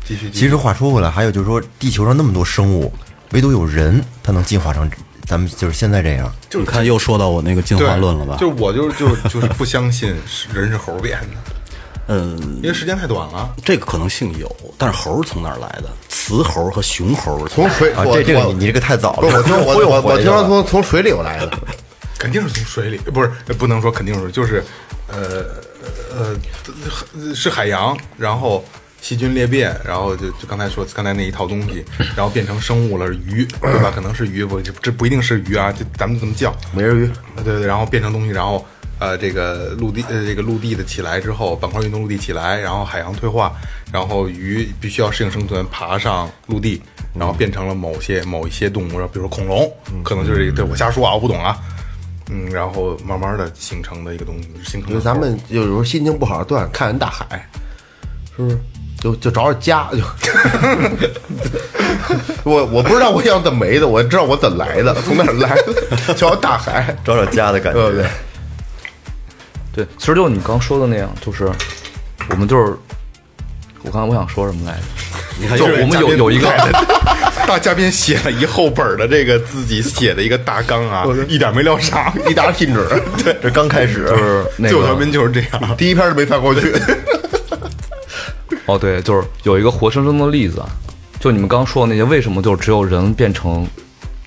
[0.04, 0.40] 继续继续。
[0.40, 2.90] 其实话说回来，还有就是说，地球上那么多生物，
[3.33, 4.91] 唯独有人，他能进化成
[5.27, 6.33] 咱们就是现在这样。
[6.49, 8.37] 就是你看又说到我那个进化论了吧？
[8.41, 10.14] 就是我就是就是 就是不相信
[10.53, 11.53] 人是猴变的，
[12.07, 13.55] 嗯，因为时间太短了。
[13.64, 15.88] 这个可能性有，但是猴是从哪儿来的？
[16.09, 19.29] 雌猴和雄猴从水，这这个你你这个太早了。
[19.29, 21.59] 我听我我我听说从从水里头来的，
[22.19, 24.62] 肯定是从水里，不是不能说肯定是，就是
[25.07, 25.45] 呃
[26.14, 28.62] 呃是海洋，然后
[29.00, 31.84] 细菌裂变，然后就就刚才说刚才那一套东西，
[32.16, 33.92] 然后变成生物了，鱼对吧？
[33.94, 37.11] 可能是鱼，不这这不一定是鱼啊，就咱们就这么叫，美人鱼。
[37.44, 38.64] 对对，然后变成东西，然后
[38.98, 43.52] 呃，这个陆地呃，这个陆地的起来之后，板块运动陆地起来，然后海洋退化，
[43.92, 46.82] 然后鱼必须要适应生存，爬上陆地，
[47.14, 51.56] 然后变成了某些某一些动物，比如说恐龙，可能就是这个，对我瞎说啊，我不懂啊，
[52.28, 57.48] 嗯，然后慢慢的形成的一个东西，形成的就咱们有时候心情不好，都想看人大海，
[58.37, 58.58] 是不是？
[59.00, 59.98] 就就找找家就。
[62.44, 65.54] 我我不知道我想怎么没的，我知道我怎么来的，从哪儿来
[66.06, 67.90] 的，叫大海，找找家的感觉。
[67.90, 68.06] 对对？
[69.72, 71.50] 对，其实就是你刚说的那样，就是
[72.30, 72.76] 我们就是
[73.82, 74.82] 我刚才我想说什么来着？
[75.40, 76.48] 你看就是我们有有一个
[77.46, 82.84] 大嘉宾写了一厚本的这个自己写的一个大纲啊，一点没聊上，一沓信纸，
[83.22, 85.76] 对，这刚开始就是那个最后调频就是这样。
[85.76, 86.72] 第一篇都没翻过去。
[88.68, 90.68] 哦，对，就是有一个活生生的例子啊，
[91.18, 93.66] 就你们刚刚说的那些，为什么就只有人变成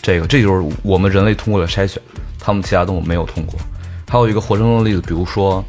[0.01, 0.25] 这个？
[0.25, 2.01] 这就是我们人类通过了筛选，
[2.39, 3.54] 他们其他动物没有通过。
[4.10, 5.63] 还有一个活生生的例子，比如说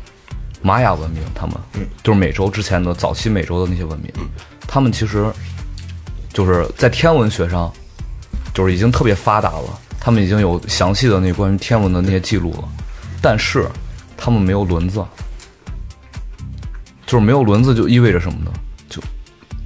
[0.62, 1.54] 玛雅文明，他们
[2.02, 4.11] 就是美洲之前的早期美洲的那些文明，
[4.66, 5.30] 他们其实
[6.32, 7.70] 就是在天文学上
[8.54, 12.64] 就是已经特别发达了，他们已经有详细的那关于天文的那些记录了，
[13.20, 13.68] 但是
[14.16, 15.04] 他们没有轮子，
[17.12, 18.51] 就是没有轮子就意味着什么呢？
[18.88, 18.98] 就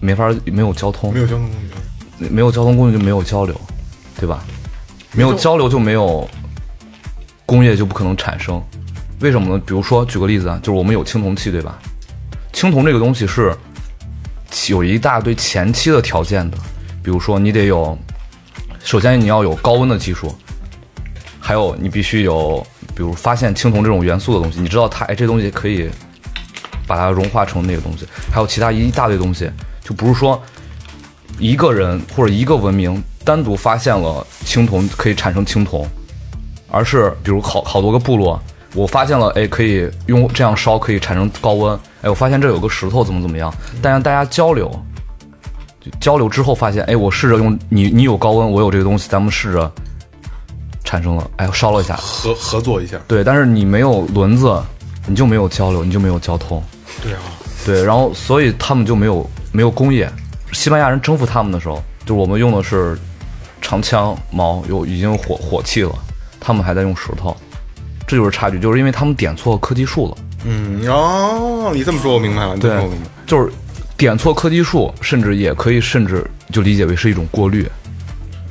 [0.00, 1.52] 没法没有交通，没有交通工
[2.18, 3.54] 具，没有交通工具就没有交流，
[4.18, 4.44] 对吧？
[5.12, 6.28] 没有交流就没有
[7.46, 8.60] 工业，就不可能产生。
[9.20, 9.62] 为什么呢？
[9.64, 11.78] 比如说，举个例子啊，就是我们有青铜器，对吧？
[12.52, 13.56] 青铜这个东西是
[14.68, 16.58] 有一大堆前期的条件的，
[17.00, 17.96] 比如说你得有，
[18.82, 20.34] 首先你要有高温的技术，
[21.38, 25.88] 还有你必须有，比如发现青铜这种元素的东西，你知道它哎这东西可以
[26.86, 29.50] 把它融化成那个东西，还有其他一大堆东西，
[29.82, 30.40] 就不是说
[31.38, 35.86] 一个人或者一个文明单独发现了青铜可以产生青铜，
[36.70, 38.40] 而是比如好好多个部落，
[38.74, 44.70] 我发现了，哎，可以用这样烧可以产生高温，哎，我发现这有个石头怎么怎么样，但让大家交流，
[45.80, 49.70] 就交流之后发现，哎，我试着用你你有高温，我有这个东西，咱们试着
[50.84, 52.96] 产生了，哎，烧了一下，合合作一下。
[53.08, 54.62] 对，但是你没有轮子，
[55.06, 56.62] 你就没有交流，你就没有交通。
[57.06, 57.20] 对啊，
[57.64, 60.10] 对，然后所以他们就没有没有工业。
[60.52, 62.98] 西班牙人征服他们的时候，就我们用的是
[63.62, 65.92] 长枪矛，有已经有火火器了，
[66.40, 67.36] 他们还在用石头，
[68.06, 70.16] 这就是差距，就是因为他们点错科技树了。
[70.44, 73.52] 嗯，哦，你这么说我明白了，你这么对说我明白。，就是
[73.96, 77.68] 点错科技树，甚至也可以甚至就理解为是一种过滤。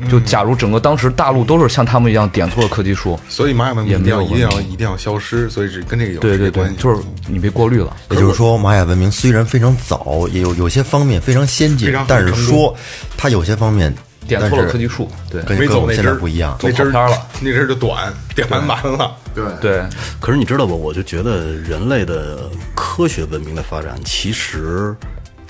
[0.09, 6.69] 就假如整个当时大陆都是像他们一样点错了科技树，所以玛雅文明也一定要一定要一定要消失，所以是跟这个有对对对。
[6.73, 7.95] 就是你被过滤了。
[8.11, 12.75] 也就是说，玛雅文明虽然非常早，也有有些方面非常先进，但是说
[13.17, 13.93] 它有些方面
[14.27, 16.57] 点错了科技树，对跟我们现走那针儿在不一样。
[16.61, 19.15] 那针儿走偏了，那针儿就短，点完完了。
[19.33, 19.83] 对，对，
[20.19, 20.73] 可是你知道吧？
[20.73, 24.95] 我就觉得人类的科学文明的发展，其实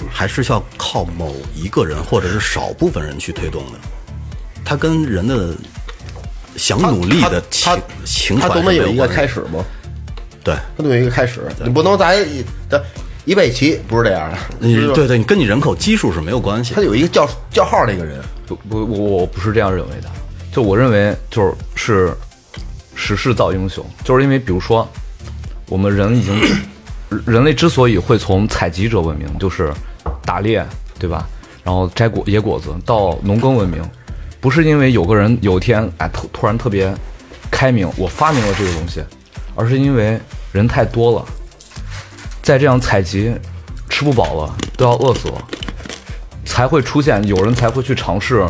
[0.09, 3.79] 还是要靠某一个人或者是少部分人去推动的。
[4.65, 5.55] 它跟人的
[6.57, 7.71] 想努力的情
[8.03, 9.63] 情他怀总得有一个开始吗？
[10.43, 12.81] 对，他都有一个开始，你不能咱一咱
[13.25, 16.81] 一辈棋不是这样的，你对对，你跟你人口基数是没有关系他。
[16.81, 20.09] 有一个叫叫号那个人，不不，我我不是这样认为的。
[20.51, 22.13] 就我认为，就是是
[22.95, 24.87] 时势造英雄，就是因为比如说，
[25.67, 26.39] 我们人已经
[27.25, 29.73] 人类之所以会从采集者文明，就是
[30.23, 30.65] 打猎，
[30.97, 31.27] 对吧？
[31.63, 33.81] 然后摘果野果子，到农耕文明，
[34.45, 36.93] 不是因为有个人有一天哎突突然特别
[37.49, 39.03] 开明，我发明了这个东西，
[39.55, 40.19] 而是因为
[40.51, 41.25] 人太多了，
[42.43, 43.33] 在这样采集
[43.89, 45.47] 吃不饱了，都要饿死了。
[46.45, 48.45] 才会出现有人才会去尝试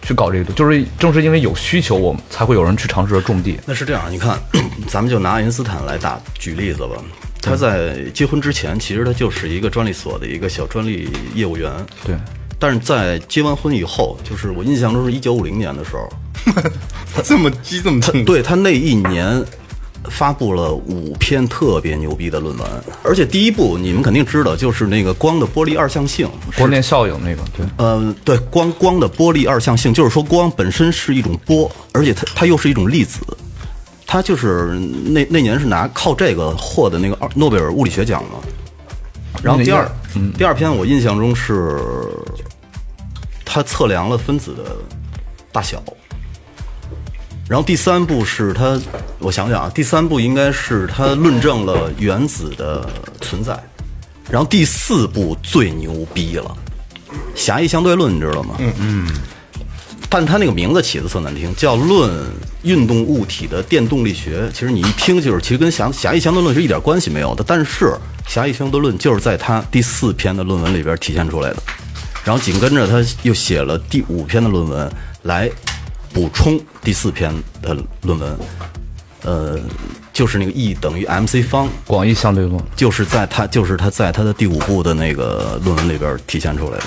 [0.00, 3.60] 去搞这个，就是正是因为有需求，我们才会有人去尝试着种地。
[3.66, 4.38] 那是这样，你看，
[4.88, 6.96] 咱们就拿爱因斯坦来打举例子吧。
[7.42, 11.70] 他在结婚之前，其实他就是一个专利所的一个小专利业务员。
[12.06, 12.16] 对，
[12.58, 16.08] 但是在结完婚以后，就是我印象中是一九五零年的时候，
[17.22, 19.44] 这么激这么痛，对他那一年
[20.10, 22.66] 发布了五篇特别牛逼的论文，
[23.02, 26.28] 而且第一部你们肯定知道，就是那个光的波粒二象性。
[26.56, 33.20] 光电效应那个，对，呃，对，光光的波粒二象性，就是说光本身是一种波，而且它它又是一种粒子。
[34.06, 38.38] 他就是那那年是拿靠这个获得那个二诺贝尔物理学奖嘛。
[39.42, 39.90] 然后第二，
[40.38, 41.78] 第二篇我印象中是，
[43.44, 44.76] 他测量了分子的
[45.52, 45.82] 大小。
[47.46, 48.80] 然后第三步是他，
[49.18, 52.88] 我想想啊，第三步应该是他论证了原子的
[53.20, 53.62] 存在。
[54.30, 56.56] 然后第四步最牛逼了，
[57.34, 58.54] 狭义相对论，你知道吗？
[58.58, 59.08] 嗯嗯。
[60.16, 62.08] 但他那个名字起的特难听，叫《论
[62.62, 64.42] 运动物体的电动力学》。
[64.52, 67.42] 其实你一听就是，其实跟狭狭义相对论是一点关系没有的。
[67.44, 67.92] 但是
[68.24, 71.56] 狭义相对论就是在他第四篇的论文里边体现出来的。
[72.22, 74.88] 然后紧跟着他又写了第五篇的论文
[75.22, 75.50] 来
[76.12, 78.38] 补充第四篇的论文，
[79.24, 79.58] 呃，
[80.12, 82.62] 就是那个 E 等于 mc 方，广义相对论。
[82.76, 86.84] 就是在他就是他在他的第五部的那个论文里边体现出来的。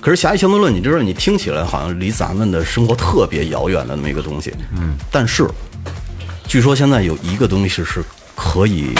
[0.00, 5.48] 可是狭义相对论，你知道，你听起来好像离咱们的生活特别遥远的那么一个东西，嗯，但是
[6.46, 8.02] 据说现在有一个东西是
[8.34, 8.94] 可以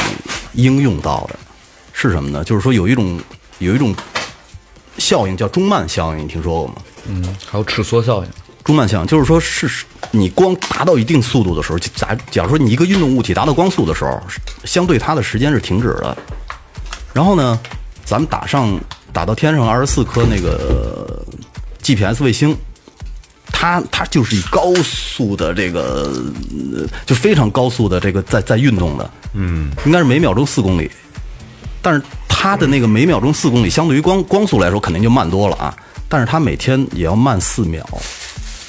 [0.54, 1.38] 应用到的，
[1.92, 2.42] 是什么呢？
[2.44, 3.20] 就是说有一种
[3.58, 3.94] 有一种
[4.98, 6.74] 效应叫中慢效应，你听说过吗？
[7.06, 8.30] 嗯，还有尺缩效应。
[8.64, 14.20] 中慢效应就是说，是你光达到一定速度的时候，就假假如说你一个运动物体达到光速的时候，
[14.64, 16.14] 相对它的时间是停止的。
[17.14, 17.58] 然后呢，
[18.04, 18.78] 咱们打上
[19.18, 21.26] 打到天上二十四颗那个
[21.82, 22.56] GPS 卫星，
[23.46, 26.22] 它它就是以高速的这个，
[26.72, 30.88] 呃就非常高速的这个在在运动的，嗯，应该是每秒钟四公里。
[31.82, 35.74] 但是它的那个每秒钟四公里，相对于光光速来说，肯定就慢多了啊。
[36.08, 37.84] 但是它每天也要慢四秒，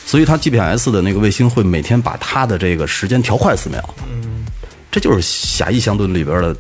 [0.04, 3.88] 所以它 GPS 的那个卫星会每天把它的这个时间调快四秒。
[4.12, 4.46] 嗯，
[4.90, 6.56] 这就是狭义相对论里边的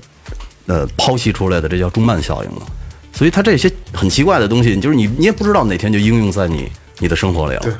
[0.67, 2.67] 呃剖析出来的，这叫中慢效应嘛。
[3.19, 7.59] 所以它这些很奇怪的东西，就是你你也不知道哪天就应用在你你的生活里了。
[7.63, 7.73] 对。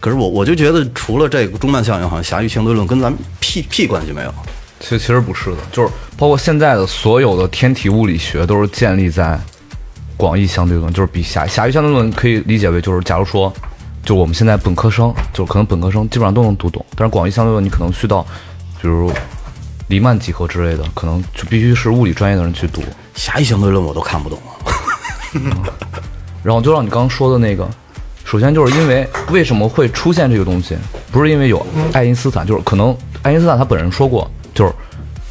[0.00, 4.32] 可是我我就觉得，除了这个中曼效应，好像狭义相对论跟咱们屁屁关系没有。
[4.78, 9.38] 其实其实不是的，就是包括现在的所有的天体物理学都是建立在
[10.16, 13.52] 广义相对论，就是比狭狭义相对论可以理解为就是，假如说，
[14.06, 18.26] 就我们现在本科生，就是可能本科生基本上都能读懂，但是广义相对论你可能去到，
[18.80, 19.12] 比如
[19.90, 22.80] 黎曼几何之类的，可能就必须是物理专业的人去读。
[23.14, 24.38] 狭义相对论我都看不懂。
[26.44, 27.68] 然后就让你刚刚说的那个
[28.24, 30.76] 首先就是因为为什么会出现这个东西，
[31.10, 34.72] 不是因为有爱因斯坦，就是可能爱因斯坦他本人说过，就是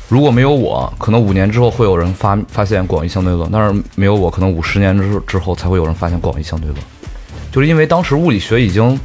[0.09, 6.79] 如果没有我，可能五年之后会有人发发现广义相对论，但是没有我，可能五十年之之后才会有人发现广义相对论，
[7.49, 8.99] 就是因为当时物理学已经，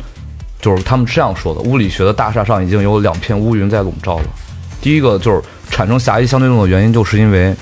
[0.60, 4.24] 就是他们这样说的，物理学的大厦上已经有两片乌云在笼罩了。
[4.84, 7.56] 第一个就是产生狭义相对论的原因，就是因为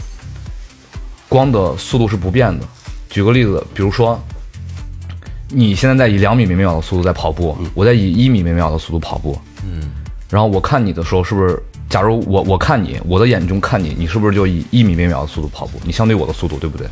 [1.28, 2.66] 光的速度是不变的。
[3.08, 4.20] 举个例子，比如说
[5.48, 9.92] 你现在在以两米每秒的速度在跑步，我在以一米每秒的速度跑步，嗯，
[10.28, 11.62] 然后我看你的时候，是不是？
[11.88, 15.78] 假如我我看你，我的眼中看你，你是不是就以一米每秒的速度跑步？
[15.85, 16.88] 你相对我的速度，对不对？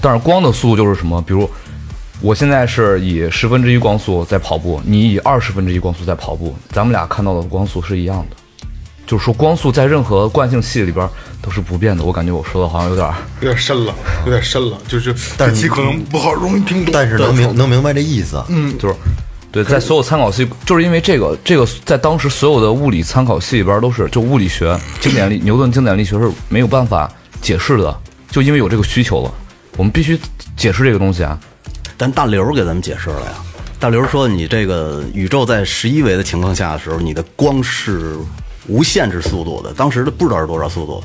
[0.00, 1.22] 但是光的速度就是什么？
[1.22, 1.48] 比如
[2.20, 8.36] 我现在是以十分之一光速在跑步，你以二十分之一光速在跑步，咱们俩看到的光速是一样的。
[9.06, 11.08] 就是说，光速在任何惯性系里边
[11.40, 12.02] 都是不变的。
[12.02, 18.42] 我感觉我说的好像有点儿，有点深了，有点深了，就是但是这期可能不好容易听懂，但是能明能明白这意思。
[18.48, 18.94] 嗯，就是
[19.52, 27.96] 对，在所有参考系，就是因为这个这个在当时所有的物理参考系里边都是，就物理学经典力牛顿经典力学是没有办法解释的，
[28.30, 29.32] 就因为有这个需求了，
[29.76, 30.18] 我们必须
[30.56, 31.38] 解释这个东西啊。
[31.96, 33.32] 但大刘给咱们解释了呀。
[33.78, 38.16] 大刘说，你这个宇宙在十一维的情况下的时候，你的光是
[38.68, 41.02] 无限制速度的，当时的不知道是多少速度。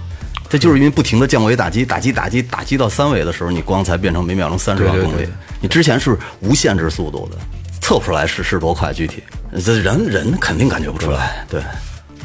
[0.50, 5.18] 这就是因为不停的降维打击，打击打击打击到三维的时候，你光才变成每秒钟三十万公里。
[5.18, 7.38] 对对对你之前是无限制速度的，
[7.80, 9.24] 测不出来是是多快，具体
[9.64, 11.46] 这人人肯定感觉不出来。
[11.50, 11.62] 对，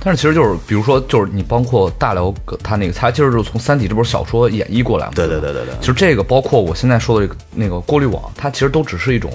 [0.03, 5.13] 但是其实就是，比如说，就是你包括大辽他那个，他其实就是从《三体》这本小说演绎过来嘛。
[5.15, 9.33] 对对对对对其实这个包括我现在说的这个那个过滤网，它其实都只是一种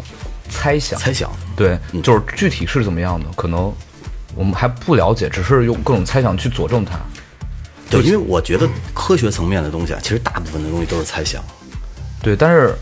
[0.49, 0.99] 猜想。
[0.99, 1.31] 猜想。
[1.55, 3.71] 对，就是具体是怎么样的，可能
[4.35, 6.99] 我们还不了解，只是用各种猜想去佐证它。
[7.89, 11.43] 对，因为我觉得科学层面的东西啊，其实大部分的东西都是猜想。
[12.21, 12.73] 对，但是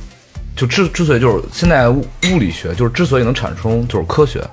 [0.55, 4.45] 就之之所以就是现在物物理学就是之所以能产生就是科学，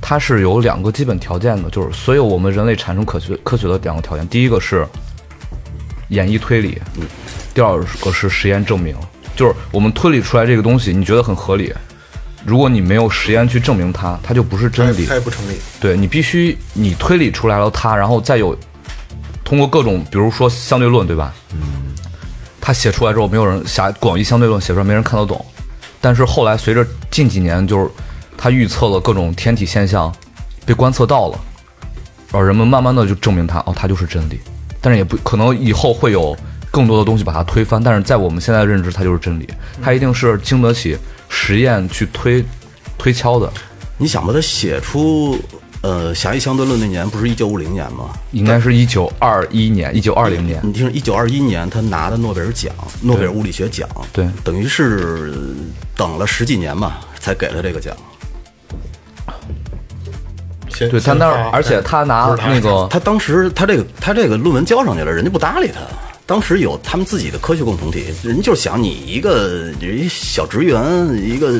[0.00, 4.86] 它是有两个基本条件的，就是所有我们人类产生科学科学的两个条件，第一个是
[6.08, 7.02] 演绎推理，嗯，
[7.52, 8.96] 第二个是实验证明，
[9.36, 11.74] 就是我们推理出来这个东西，你觉得很合理，
[12.44, 15.06] 如果你没有实验去证明它，它就不是真理。
[15.06, 15.58] 它也不成立。
[15.80, 18.56] 对你必须你推理出来了它，然后再有
[19.44, 21.34] 通过各种，比如说相对论，对吧？
[21.52, 21.58] 嗯，
[22.60, 25.44] 他写出来之后，没有人狭广义相对论写出来，没人看得懂。
[26.00, 27.90] 但是后来随着近几年，就是
[28.36, 30.14] 他预测了各种天体现象，
[30.64, 31.40] 被观测到了，
[32.30, 34.38] 然后人们慢慢的就证明它，哦，它就是真理。
[34.80, 36.36] 但是也不可能以后会有
[36.70, 39.48] 更多的东西把它推翻，但是在我们现在的认知，它就是真理，
[39.82, 40.96] 它一定是经得起
[41.28, 42.44] 实验去推
[42.96, 43.50] 推敲的。
[43.96, 45.38] 你想把它写出
[45.80, 48.10] 呃狭义相对论那年不是一九五零年吗？
[48.32, 55.34] 应该是一九二一年、一九二零年，你听，一九二一年他拿的诺贝尔奖，诺贝尔物理学奖，对等于是
[55.96, 57.96] 等了十几年嘛，才给了这个奖。
[60.70, 65.80] 先对他那儿，而且他拿那个他当时他这个他这个论文交上去了，人家不搭理他。
[66.28, 70.78] 当时有他们自己的科学共同体，人就是想你一个一小职员，
[71.16, 71.58] 一个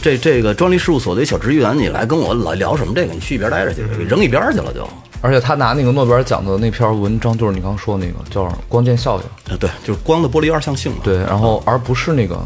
[0.00, 3.12] 这这个专利事务所的一小职员，你来跟我老聊什么这个？
[3.12, 4.88] 你去一边待着去，给扔一边去了就。
[5.20, 10.98] 而且他拿那个诺贝尔奖的那篇文章，就是你刚刚说的那个叫光电效应，啊，对，就是光的波粒二象性嘛。
[11.04, 12.42] 对，然后而不是那个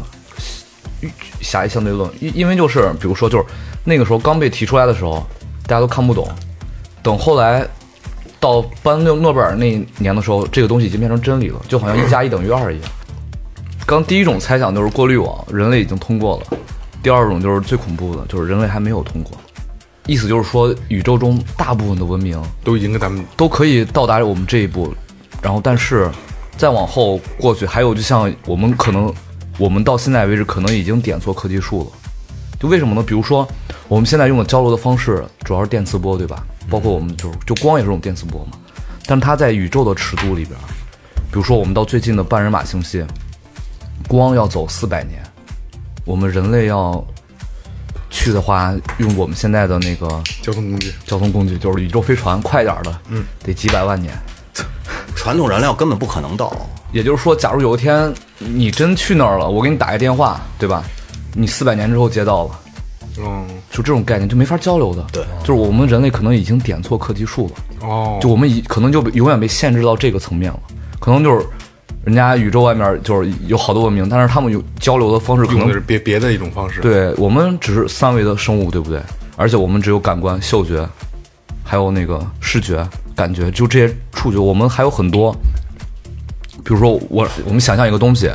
[1.39, 3.45] 狭义相对论，因因为就是比如说就是
[3.85, 5.25] 那个时候刚被提出来的时候，
[5.65, 6.29] 大家都看不懂，
[7.01, 7.65] 等后来
[8.45, 12.91] 到颁诺诺贝尔那年的时候，这个东西已经变成真理了，就好像一加一等于二一样。
[13.87, 16.57] 刚第一种猜想就是过滤网，人类已经通过了；
[17.01, 19.31] 第二种就是最恐怖的，就是人类还没有通过。
[20.05, 24.93] 意思就是说，宇宙中大部分的文明都已经跟咱们都可以到达我们这一步，
[25.41, 26.07] 然后但是
[26.55, 29.11] 再往后过去，还有就像我们可能
[29.57, 31.87] 我们到现在为止可能已经点错科技树了。
[32.59, 33.01] 就为什么呢？
[33.01, 33.47] 比如说
[33.87, 36.45] 我们现在用的交流的方式主要是电磁波，对吧？
[36.69, 38.57] 包括我们就是就光也是种电磁波嘛，
[39.05, 40.57] 但是它在宇宙的尺度里边，
[41.31, 43.05] 比如说我们到最近的半人马星系，
[44.07, 45.21] 光要走四百年，
[46.05, 47.05] 我们人类要
[48.09, 50.07] 去的话，用我们现在的那个
[50.41, 54.13] 交通工具交通工具，就是宇宙飞船，快点儿的，嗯，得几百万年。
[55.15, 56.55] 传统燃料根本不可能到。
[56.91, 60.83] 也就是说，假如有一天你真去那儿了，我给你打一电话，对吧？
[61.33, 62.59] 你四百年之后接到了，
[63.19, 65.05] 嗯就这种概念就没法交流的。
[65.11, 70.59] 对就是我们人类可能已经点错课题数了，哦，就我们已可能就永远被限制到这个层面了，
[70.99, 71.45] 可能就是
[72.03, 79.01] 人家宇宙外面就是有好多文明，但是他们有交流的方式可能用的是别别的一种方式，，对我们只是三维的生物，对不对？
[79.37, 80.87] 而且我们只有感官、嗅觉，
[81.63, 84.37] 还有那个视觉、感觉，就这些触觉。
[84.37, 85.35] 我们还有很多，
[86.63, 88.29] 比如说我我们想象一个东西，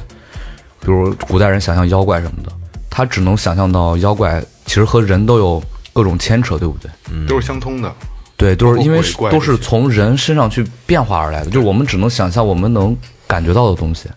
[0.80, 2.52] 比如古代人想象妖怪什么的，
[2.90, 5.60] 他只能想象到妖怪其实和人都有
[5.92, 6.88] 各种牵扯，对不对？
[7.26, 7.92] 都是相通的。
[8.36, 12.96] 对，都是因为都是从人身上去变化而来的，就是我们只能想象我们能
[13.26, 14.08] 感觉到的东西，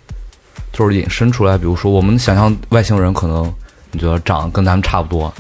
[0.72, 1.58] 就是引申出来。
[1.58, 3.51] 比如说，我们想象外星人可能
[3.91, 5.34] 你觉得长得跟咱们差不多，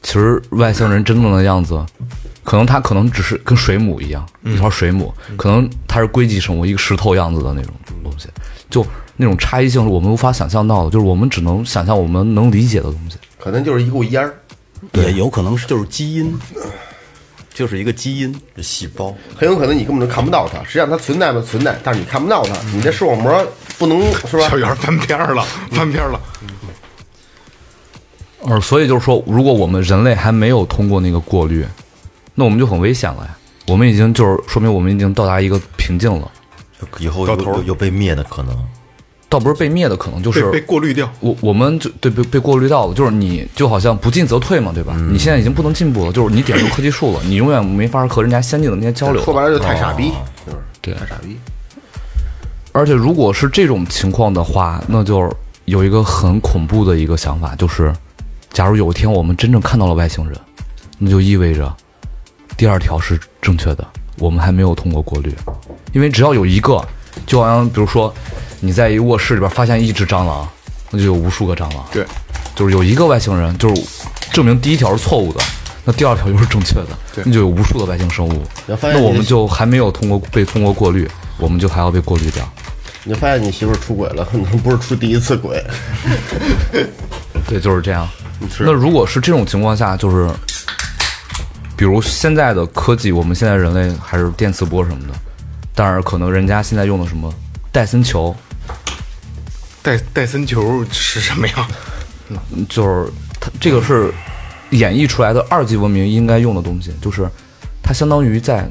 [0.00, 1.78] 其实外星人真正的样子，
[2.42, 8.26] 可能他可能只是跟水母一样，一条水母，可能它是硅基生物，一个石头样子的那种东西，
[8.70, 8.82] 就
[9.20, 13.18] 那种差异性是我们无法想象到的，就是我们只能想象我们能理解的东西。
[13.38, 14.34] 可能就是一股烟儿，
[14.94, 16.32] 也有可能是就是基因，
[17.52, 18.34] 就是一个基因。
[18.56, 21.44] 这细胞，很有可能你根本就看不到它，实际上它存在吗？
[21.46, 23.46] 存在，但是你看不到它，你这视网膜
[23.78, 24.56] 不能是吧小？
[24.56, 26.18] 圆翻篇儿了，翻篇儿了。
[28.44, 31.62] 呃，所以就是说，如果我们人类还没有通过那个过滤，
[32.34, 33.36] 那我们就很危险了呀。
[33.66, 36.30] 我们已经就是说明我们已经到达一个瓶颈了，
[36.98, 38.56] 以后有到头有有被灭的可能。
[39.30, 41.10] 倒不是被灭的可能，就是被被过滤掉。
[41.20, 44.94] 我我们就对被被过滤到了，就是你就好像不进则退嘛，对吧？
[45.10, 49.22] 你现在已经不能进步了，就是你点入科技树了，你永远没法和人家先进的那些交流。
[49.22, 50.10] 说白了就太傻逼，
[50.44, 51.38] 就是对太傻逼。
[52.72, 55.32] 而且如果是这种情况的话，那就
[55.64, 57.92] 有一个很恐怖的一个想法，就是
[58.52, 60.36] 假如有一天我们真正看到了外星人，
[60.98, 61.72] 那就意味着
[62.56, 63.86] 第二条是正确的，
[64.18, 65.32] 我们还没有通过过滤，
[65.92, 66.84] 因为只要有一个，
[67.26, 68.12] 就好像比如说
[68.60, 70.48] 你在一个卧室里边发现一只蟑螂，
[70.90, 72.04] 那就有无数个蟑螂，对，
[72.54, 73.82] 就是有一个外星人，就是
[74.32, 75.40] 证明第一条是错误的，
[75.84, 77.24] 那第二条又是正确的，对。
[77.26, 81.08] 那就有无数的外星生物，要发现你那我们就还没有通过被通过过滤，
[81.38, 82.46] 我们就还要被过滤掉。
[83.02, 85.64] 你就发现你媳妇出轨了， 可能不是出第一次轨，
[87.48, 88.06] 对，就是这样。
[88.58, 90.28] 那如果是这种情况下，就是
[91.76, 95.14] 比如现在的科技，我们现在人类还是电磁波什么的，
[95.74, 97.32] 但是可能人家现在用的什么
[97.72, 98.36] 戴森球，
[99.82, 101.68] 戴戴森球是什么呀？
[102.68, 103.10] 就是
[103.40, 104.12] 它这个是
[104.70, 107.28] 演绎出来的二级文明应该用的东西，就是
[107.82, 108.70] 它相当于在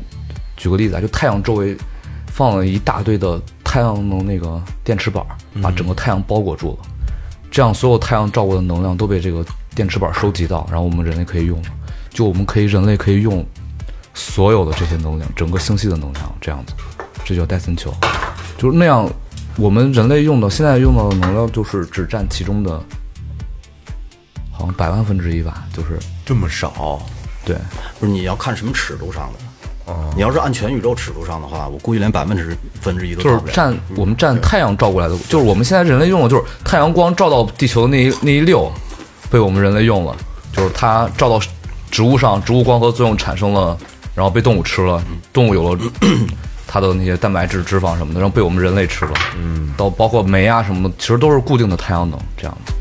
[0.56, 1.76] 举个例子啊，就太阳周围
[2.28, 5.26] 放了一大堆的太阳能那个电池板，
[5.62, 6.88] 把整个太阳包裹住了，
[7.52, 9.44] 这样所有太阳照过的能量都被这个
[9.76, 11.70] 电池板收集到，然后我们人类可以用了，
[12.12, 13.46] 就我们可以人类可以用
[14.14, 16.74] 所有的这些能量，整个星系的能量，这样子，
[17.26, 17.94] 这叫戴森球，
[18.58, 19.10] 就是那样。
[19.60, 22.82] 我们人类用的现在用到的能量，就是只占其中的
[24.52, 26.00] 好像百万分之一吧，就是。
[26.26, 27.02] 这么少，
[27.44, 27.56] 对，
[28.00, 29.94] 不是你要看什么尺度上的。
[30.16, 33.52] 你要是按全宇宙尺度上的话，我估计连百分之分之一都就是到不了。
[33.52, 38.72] 占我们占太阳照过来的，就是我们现在人类用的，就是太阳光照到地球的那一那一溜，
[39.32, 40.16] 被我们人类用了，
[40.54, 41.42] 就是它照到
[41.90, 43.76] 植物上，植物光合作用产生了，
[44.14, 45.04] 然后被动物吃了，
[45.34, 45.82] 动物有了
[46.72, 52.74] 它的那些蛋白质、脂肪什么的，然后被我们人类吃了，嗯，到包括酶啊什么的，其实都是固定的太阳能这样子。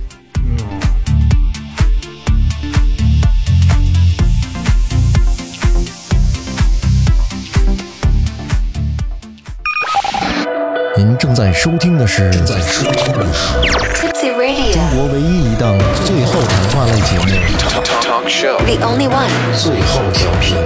[10.94, 13.56] 您正在收听的是正在收听的是
[13.94, 15.74] Tipsy Radio, 中国唯一一档
[16.04, 17.24] 最后谈话类节目
[18.66, 20.56] the only one.《最后调频》。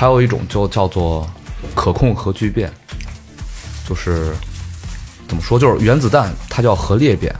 [0.00, 1.28] 还有一种就叫做
[1.74, 2.72] 可控核聚变，
[3.86, 4.34] 就是
[5.28, 7.30] 怎么说，就是原子弹它叫核裂变，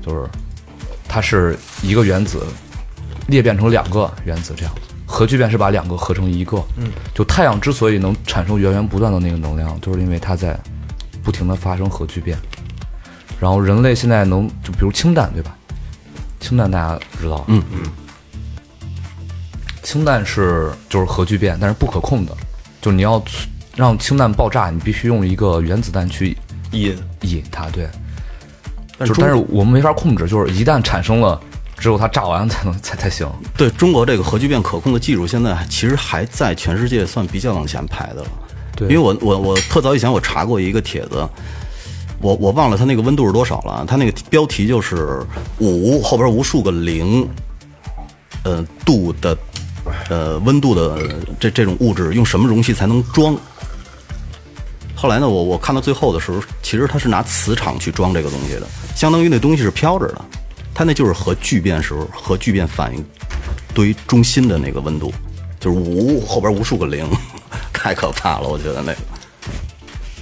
[0.00, 0.30] 就是
[1.08, 2.46] 它是一个原子
[3.26, 4.80] 裂变成两个原子这样子。
[5.06, 10.56] 核聚变是把两个合成一个，嗯，就太阳之所以能产生源源不断的那个能量，就是因为它在
[11.24, 12.38] 不停的发生核聚变。
[13.40, 15.52] 然后人类现在能就比如氢弹对吧？
[16.38, 17.90] 氢弹大家知道，嗯嗯，
[19.86, 22.36] 氢弹是就是核聚变，但是不可控的，
[22.82, 23.22] 就是你要
[23.76, 26.36] 让氢弹爆炸，你必须用一个原子弹去
[26.72, 27.88] 引引它，对，
[28.98, 31.40] 但是但是我们没法控制，就是一旦产生了，
[31.78, 33.30] 只有它炸完才能才才行。
[33.56, 38.28] 对中国这个核聚变可控的技术，现在其实还在全世界算比较往前排的了。
[38.74, 41.24] 对因为我我我特早以前我查过一个帖子，
[42.20, 45.24] 我我忘了它那个温度是多少了，它那个标题就是
[45.60, 47.28] 五后边无数个零，
[48.42, 49.38] 呃度的
[50.08, 50.98] 呃温度的
[51.38, 53.36] 这这种物质用什么容器才能装？
[54.94, 60.24] 后来呢，我我看到最后的时候，其实它是拿磁场去装这个东西的，相当于那东西是飘着的，
[60.74, 63.04] 它那就是核聚变时候核聚变反应
[63.74, 65.12] 堆中心的那个温度，
[65.60, 67.06] 就是无后边无数个零，
[67.74, 68.98] 太可怕了，我觉得那个。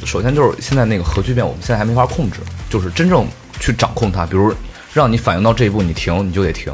[0.04, 3.26] 首先就是现在那个核聚变，我们现在还没法控制，就是真正
[3.60, 4.52] 去掌控它，比如
[4.92, 6.72] 让你反应到这一步，你停你就得停。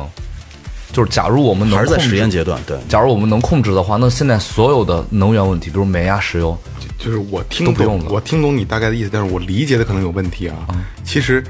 [0.93, 6.57] 就是假如我们能还是在实验阶段，对，假如我们能控制的话，那现在所有的能源问题，比如煤啊、石油，
[6.99, 10.57] 就是我听懂，都不用了我听懂你大概的意思，但是我理解的可能有问题啊。
[11.05, 11.43] 其实，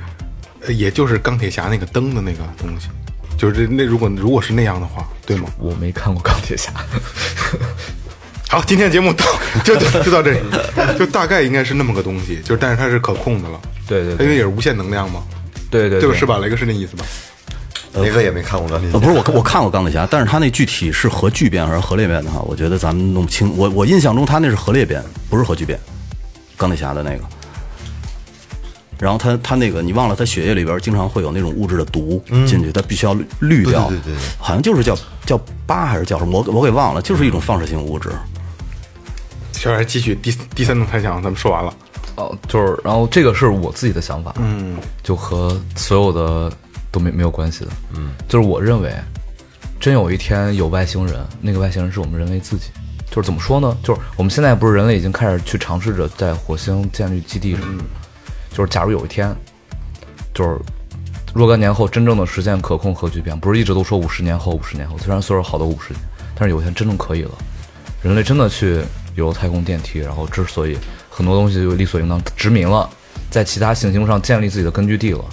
[0.66, 2.88] 呃也就是钢铁侠那个灯的那个东西，
[3.38, 5.48] 就是这那如果如果是那样的话，对吗？
[5.58, 6.70] 我没看过钢铁侠，
[8.48, 9.24] 好，今天的节目到
[9.64, 10.40] 就就就到这里，
[10.98, 15.22] 就大概应该是那么个东西，就是但是它是可控的了，对对它因为也是无限能量嘛，
[15.70, 16.16] 对对对吧？
[16.16, 16.38] 是吧？
[16.38, 17.04] 雷哥是那意思吧？
[17.94, 23.56] 雷哥也没看过钢铁侠呃，不是我我看过钢铁侠，但是他那具体是核聚变还是核裂变的话，我觉得咱们弄不清。
[23.56, 25.78] 我我印象中他那是核裂变，不是核聚变，
[26.56, 27.24] 钢铁侠的那个。
[28.98, 33.88] 然后他他那个你忘了，他血液里边经常会有那种物质的毒进去，他必须要滤掉。
[33.88, 38.10] 对对对对好像就是叫叫八还是叫什么，我我给忘了，就是一种放射性物质。
[39.52, 41.72] 小来继续第第三种猜想，咱们说完了。
[42.16, 46.52] 哦，就是，然后这个是我自己的想法，嗯，就和所有的
[46.90, 48.92] 都没没有关系的，嗯，就是我认为，
[49.78, 52.70] 真有一天有外星人，那个外星人是我们人类自己，
[53.10, 53.76] 就是怎么说呢？
[53.82, 57.84] 就是我们现在不是人类已经开始去尝试着在火星建立基地什么的，
[58.52, 59.34] 就是假如有一天，
[60.34, 60.58] 就是
[61.32, 66.00] 若干年后真正的实现可控核聚变，不是一直都说五十年后、五十年后，虽然说是好多五十年，
[66.34, 67.30] 但是有一天真正可以了，
[68.02, 68.82] 人类真的去
[69.14, 70.76] 有了太空电梯，然后之所以
[71.08, 72.88] 很多东西就理所应当殖民了，
[73.30, 75.24] 在其他行星上建立自己的根据地了，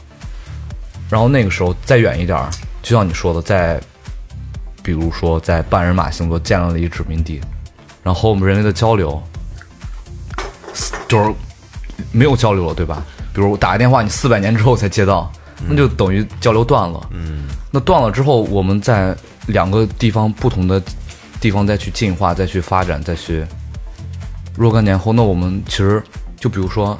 [1.09, 2.49] 然后那个时候再远一点儿，
[2.81, 3.79] 就像你说的，在
[4.83, 7.41] 比如说在半人马星座建立了一殖民地，
[8.03, 9.21] 然后我们人类的交流
[11.07, 11.33] 就是
[12.11, 13.03] 没有交流了，对吧？
[13.33, 15.31] 比如我打个电话，你四百年之后才接到，
[15.67, 17.09] 那就等于交流断了。
[17.11, 19.15] 嗯，那断了之后，我们在
[19.47, 20.81] 两个地方不同的
[21.39, 23.45] 地方再去进化、再去发展、再去
[24.55, 26.03] 若干年后，那我们其实
[26.35, 26.97] 就比如说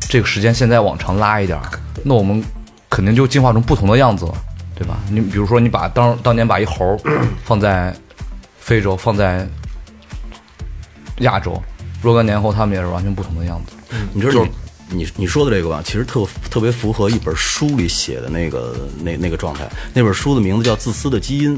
[0.00, 1.68] 这个时间现在往长拉一点儿，
[2.04, 2.42] 那我们
[2.92, 4.34] 肯定就进化成不同的样子了，
[4.74, 4.98] 对吧？
[5.10, 6.98] 你比如说，你把当当年把一猴儿
[7.42, 7.90] 放在
[8.60, 9.48] 非洲，放在
[11.20, 11.58] 亚洲，
[12.02, 13.72] 若干年后，他们也是完全不同的样子。
[14.12, 14.44] 你知道
[14.90, 19.66] 你你你说的这个吧，其实特特别符合一本书里写的那个那那个状态。
[19.94, 21.56] 那本书的名字叫《自私的基因》，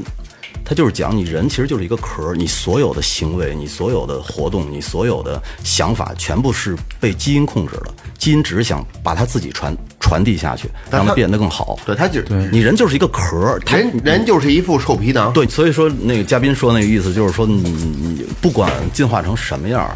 [0.63, 7.93] 它就是讲你人其实就是一个壳儿，你所有的行为、你所有的活动、你所有的想法，全部是被基因控制的。
[8.17, 11.77] 基因只是想把它自己传传递下去，让它变得更好。
[11.85, 19.89] 对它就是你人就是一个壳儿，人人就是一副臭皮囊，对，所以说那个嘉宾说那个意思就是说你，你不管进化成什么样，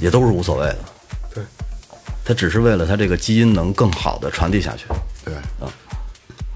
[0.00, 0.78] 也都是无所谓的。
[1.34, 1.44] 对，
[2.24, 4.86] 它只是为了它这个基因能更好的传递下去。
[5.24, 5.34] 对，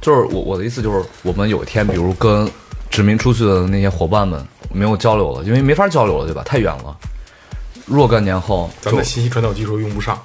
[0.00, 2.50] 就是我我的意思就是，我们有一天，比如跟
[2.96, 4.42] 殖民出去的那些伙伴们
[4.72, 6.42] 没有交流了，因为没法交流了，对吧？
[6.46, 6.96] 太远了。
[7.84, 10.18] 若干年后，咱们的信息传导技术用不上。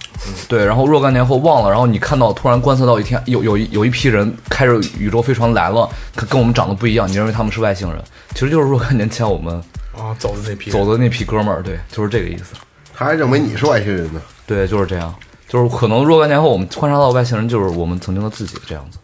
[0.47, 8.01] 对，然后若干年后忘了，然后你看到突然观测到一天有有一有一批人开着宇宙飞船来了，跟跟我们长得不一样，你认为他们是外星人，
[8.33, 9.53] 其实就是若干年前我们
[9.93, 12.55] 啊，走的那批走的那批哥们儿，对，就是这个意思。
[12.95, 14.21] 他还认为你是外星人呢。
[14.47, 15.13] 对，就是这样，
[15.49, 18.97] 就是可能若干年后我们观察到外星人就是我们曾经的自己这样子。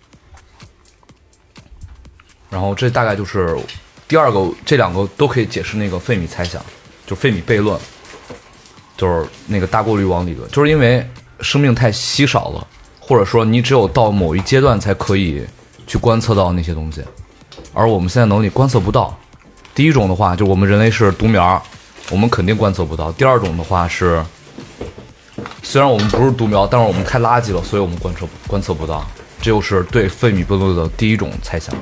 [2.50, 3.58] 然后这大概就是
[4.08, 6.64] 第二个，这两个都可以解释那个费米猜想，
[7.06, 7.78] 就费米悖论，
[8.96, 11.06] 就是那个大过滤网理论，就是因为
[11.42, 12.68] 生命太稀少了，
[13.00, 15.46] 或者说你只有到某一阶段才可以
[15.86, 17.04] 去观测到那些东西，
[17.74, 19.18] 而我们现在能力观测不到。
[19.76, 21.62] 第一种的话，就我们人类是独苗，
[22.10, 24.24] 我们肯定观测不到；第二种的话是，
[25.62, 29.06] 虽然我们不是独苗，但是我们太垃圾了，所以我们观测观测不到。
[29.40, 31.76] 这就是对费米悖论的第一种猜想。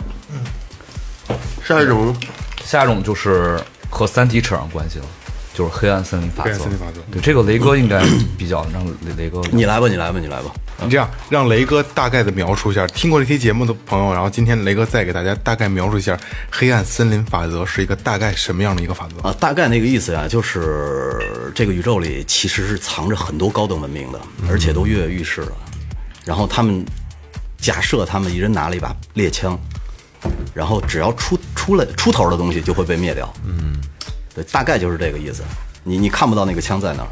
[1.64, 2.16] 下一种
[2.64, 3.60] 下一种就是
[3.90, 5.06] 和《三体》扯上关系了，
[5.54, 6.50] 就是黑暗森林法则。
[6.50, 8.04] 黑暗森林法则对这个雷哥应该
[8.38, 10.52] 比较让雷雷哥你来吧，你来吧，你来吧。
[10.84, 16.20] 你这样让雷哥大概的描述一下，听过这期节目的朋友，然后今天雷哥再给大家大概描述一下
[16.52, 19.26] 黑暗森林法则是一个大概什么样的一个法则？
[19.26, 24.20] 啊，大概那个意思呀，就是这个宇宙里其实是藏着很多高等文明的，
[24.50, 25.52] 而且都跃跃欲试了。
[26.26, 26.86] 然后他们
[27.58, 29.58] 假设他们一人拿了一把猎枪，
[30.54, 33.32] 然后只要出出来出头的东西就会被灭掉。
[33.46, 33.76] 嗯，
[34.34, 35.44] 对，大概就是这个意思。
[35.84, 37.10] 你你看不到那个枪在哪儿，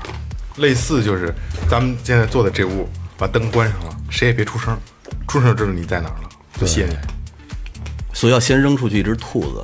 [0.58, 1.34] 类似就是
[1.70, 4.78] 咱们现在坐的这屋，把灯关上了，谁也别出声，
[5.28, 6.98] 出声知道你在哪儿了，就谢你。
[8.14, 9.64] 所以要先扔出去一只兔子。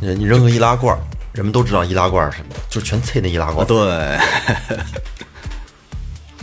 [0.00, 0.98] 你你扔个易拉罐儿，
[1.32, 3.66] 人们都知道易拉罐是什么，就全啐那易拉罐啊，儿。
[3.66, 4.76] 对，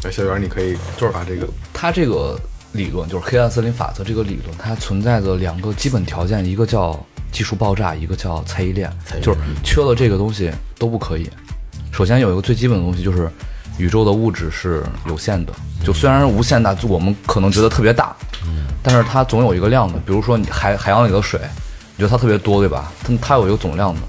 [0.01, 2.39] 那小袁，你可以就是把这个它这个
[2.73, 6.99] 理论就是黑暗森林法则这个理论，它存在着两个基本条件，一个叫
[7.31, 8.91] 技术爆炸，一个叫猜疑链，
[9.21, 11.29] 就是缺了这个东西都不可以。
[11.91, 13.29] 首先有一个最基本的东西就是
[13.77, 15.53] 宇宙的物质是有限的，
[15.83, 18.15] 就虽然无限大，就我们可能觉得特别大，
[18.83, 19.97] 但是它总有一个量的。
[20.05, 21.39] 比如说你海海洋里的水，
[21.95, 22.91] 你觉得它特别多，对吧？
[23.03, 24.01] 它它有一个总量的，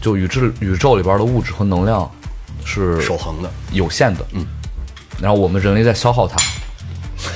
[0.00, 2.10] 就宇宙宇宙里边的物质和能量
[2.64, 4.46] 是守恒的，有限的，嗯，
[5.20, 6.36] 然后我们人类在消耗它，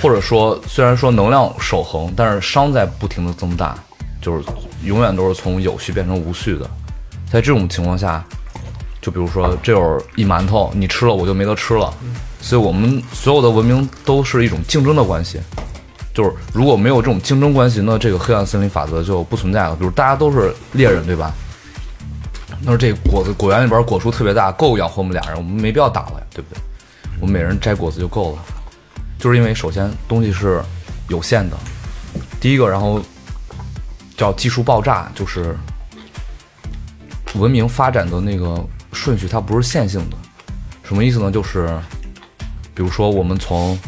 [0.00, 3.76] 或者说虽然说能量守恒，但是熵在不停的增大，
[4.20, 4.44] 就是
[4.84, 6.68] 永远都是从有序变成无序的。
[7.30, 8.24] 在这种情况下，
[9.00, 11.92] 就比如说这会儿一馒头你吃了我就没得吃了，
[12.40, 15.40] 所以我们所有的文明都是一种竞争的关系。
[16.14, 19.74] 就是如果没有这种竞争关系，那这个黑暗森林法则就不存在了。
[19.74, 21.32] 比如大家都是猎人，对吧？
[22.60, 26.60] 那这果子果园里边果树特别大，够养活我们俩人，我们没必要打了呀，对不对？
[27.18, 28.38] 我们每人摘果子就够了。
[29.22, 30.60] 就是因为首先东西是
[31.06, 31.56] 有限的，
[32.40, 33.00] 第一个，然后
[34.16, 35.56] 叫技术爆炸，就是
[37.36, 38.60] 文明发展的那个
[38.92, 40.16] 顺序它不是线性的。
[40.82, 41.30] 什么意思呢？
[41.30, 41.68] 就是
[42.74, 43.78] 比如说我们从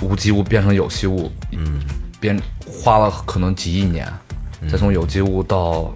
[0.00, 1.82] 无机物变成有机物，嗯，
[2.18, 4.10] 变花了可能几亿年，
[4.72, 5.94] 再从有机物到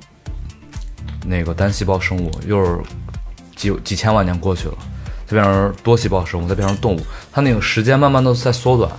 [1.24, 2.78] 那个单细胞生物，又是
[3.56, 4.74] 几几千万年过去了，
[5.28, 7.00] 再变成多细胞生物，再变成动物，
[7.30, 8.90] 它那个时间慢慢的在缩短。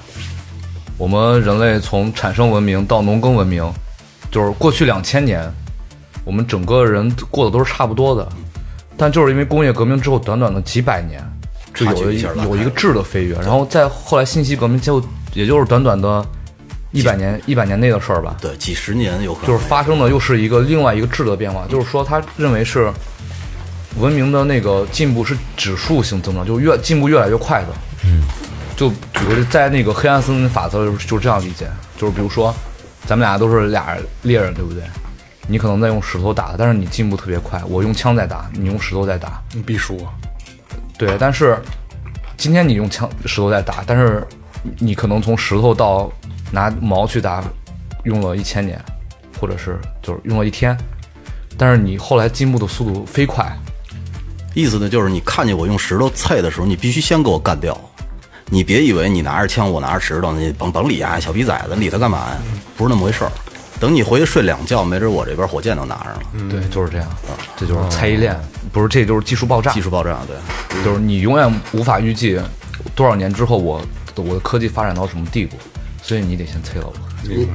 [0.96, 3.68] 我们人类从产生文明到农耕文明，
[4.30, 5.52] 就是过去两千年，
[6.24, 8.30] 我们整个人过得都是差不多的，
[8.96, 11.20] 但就是因为工业革命之后，短短的几百年，
[11.74, 15.04] 就有了一有一个质的飞跃，然后再后来信息革命就
[15.34, 16.24] 也就是短短的
[16.92, 22.92] 一百年一百年内的事儿吧，对，几十年有可能就是发生的又是一个另外一个质的变化，就是说他认为是
[23.98, 27.68] 文明的那个进步是指数性增长，就越进步越来越快的。
[28.06, 28.22] 嗯，
[28.76, 31.68] 就举个例，在那个黑暗森林法则就是就是这样理解，
[31.98, 32.54] 就是比如说
[33.06, 34.84] 咱们俩都是俩猎人，对不对？
[35.48, 40.14] 你可能在用石头打，但是你进步特别快，我用枪在打，你用石头在打，你必输啊！
[40.96, 41.58] 对，但是
[42.38, 44.24] 今天你用枪石头在打，但是
[44.78, 46.12] 你可能从石头到
[46.52, 47.44] 拿矛去打，
[48.04, 48.80] 用了一千年，
[49.42, 50.78] 或者是就是用了一天，
[51.58, 53.52] 但是你后来进步的速度飞快，
[54.60, 57.80] 意思呢，就是你看见我用石头菜的时候，你必须先给我干掉。
[58.52, 62.38] 你别以为你拿着枪，我拿着石头，你甭甭理啊，小逼崽子，你理他干嘛呀？
[62.76, 63.32] 不是那么回事儿。
[63.80, 66.22] 等你回去睡两觉，没准我这边火箭都拿上了。
[66.50, 67.08] 对，就是这样，
[67.56, 68.38] 这就是猜疑链，
[68.74, 72.38] 不是，这就是技术爆炸，技术爆炸，对，就是你永远无法预计
[72.94, 73.82] 多少年之后我
[74.16, 75.56] 我的科技发展到什么地步，
[76.04, 76.94] 所以你得先催了我。
[77.24, 77.48] 你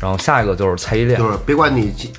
[0.00, 2.10] 然后下一个就是猜疑链，就是别管你今，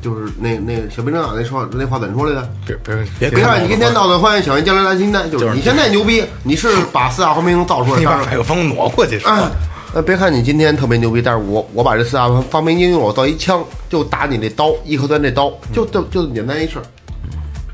[0.00, 2.48] 就是那那个小兵张嘎那说那话怎么说来着？
[2.66, 5.30] 别别别别看你今天闹得欢，小心将来来金蛋。
[5.30, 9.32] 就是你现在牛逼，你是把四大发明造出来， 你把麦克风挪过去是吧？
[9.32, 9.50] 啊，
[9.94, 16.82] 呃，别看你今天特别牛逼，但是我我把这四大发明应用，我造一枪就打你那刀，义和团那刀，就就就这么简单一事儿。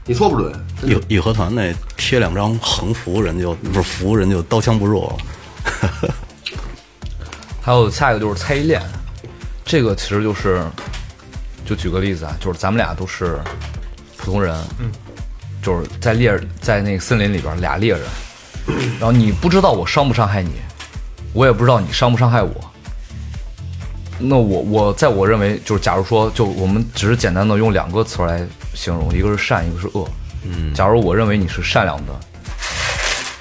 [0.06, 0.52] 你说不准，
[0.82, 5.16] 义义和团那贴两张横幅，人就不是符，人就刀枪不入了。
[7.62, 8.82] 还有下一个就是猜疑链，
[9.64, 10.62] 这个其实就是，
[11.64, 13.40] 就举个例子啊，就是咱们俩都是
[14.16, 14.90] 普通人，嗯，
[15.62, 18.02] 就是在猎在那个森林里边俩猎人，
[19.00, 20.52] 然后你不知道我伤不伤害你，
[21.32, 22.52] 我也不知道你伤不伤害我。
[24.18, 30.08] 那我我在我认为就是，假如说就我们只是简单的用两个词来形容，一个是善，一个是恶。
[30.44, 32.12] 嗯，假如我认为你是善良的，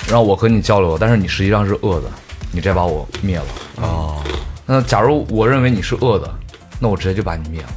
[0.08, 2.10] 然后我和你交流，但是你实际上是恶的，
[2.52, 3.46] 你直接把我灭了。
[3.76, 4.24] 哦，
[4.66, 6.34] 那假如我认为你是恶的，
[6.80, 7.70] 那我直接就把你灭了。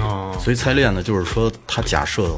[0.00, 2.28] 哦，所以猜链呢，就是说他假设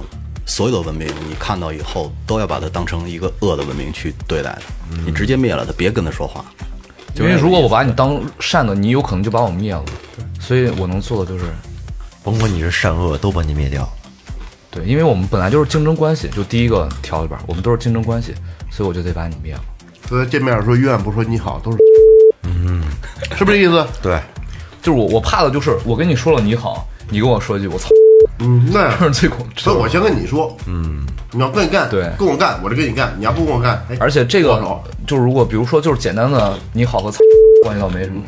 [0.46, 4.62] 所有的文明，你看到以后都要把它当成一个恶的文明去对待的，
[5.06, 6.44] 你直接灭了它，别跟他说话。
[7.16, 9.84] 因为如果我把你当善的，你有可能就把我灭了。
[10.40, 11.44] 所以我能做的就是，
[12.22, 13.88] 甭管你是善恶，都把你灭掉。
[14.70, 18.34] 对，因为我们本来就是竞争关系，就第一个条里边，我们都是竞争关系，
[18.70, 19.60] 所以我就得把你灭了。
[20.08, 21.78] 所以见面说永远不说你好，都是，
[22.42, 22.82] 嗯，
[23.38, 23.86] 是不是这意思？
[24.02, 24.20] 对，
[24.82, 27.88] 就是我我怕的就是我跟你说了你好，你跟我说一句我操，
[28.40, 29.46] 嗯，那样 这是最恐。
[29.56, 34.60] 所以我先跟你说，嗯，你要跟你干，对跟我干，我就跟你干；你要不跟我干，哎而且这个
[35.06, 37.20] 就是如果比如说就是简单的你好和操
[37.62, 38.20] 关系倒没什么，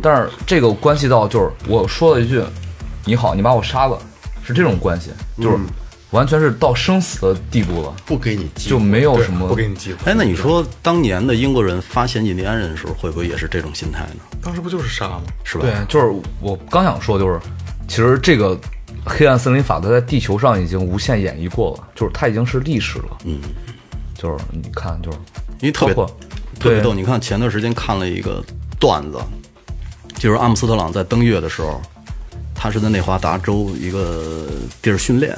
[0.00, 2.40] 但是这个关系到就是我说了一句
[3.04, 3.98] 你好，你把我杀了，
[4.44, 5.10] 是这种关系，
[5.42, 5.58] 就是
[6.12, 9.98] 完全是到生死的地步了，不给你机就没有什么不给你机会。
[10.04, 14.20] 哎，那你说当年的英国人发现印第安人的时候，会不会也是这种心态呢？
[14.42, 15.22] 当时不就是杀吗？
[15.44, 15.64] 是吧？
[15.64, 17.38] 对，就是我刚想说，就是
[17.90, 18.56] 其实这个
[19.04, 23.18] 黑暗森林法则在地球上已经无限演绎过了，就是它已经是历史了。
[23.24, 23.40] 嗯，
[24.16, 25.18] 就是你看，就是
[25.58, 25.94] 因为特别
[26.60, 26.94] 特别逗。
[26.94, 28.40] 你看前段时间看了一个
[28.78, 29.18] 段子，
[30.14, 31.82] 就是阿姆斯特朗在登月的时候，
[32.54, 34.46] 他是在内华达州一个
[34.80, 35.36] 地儿训练，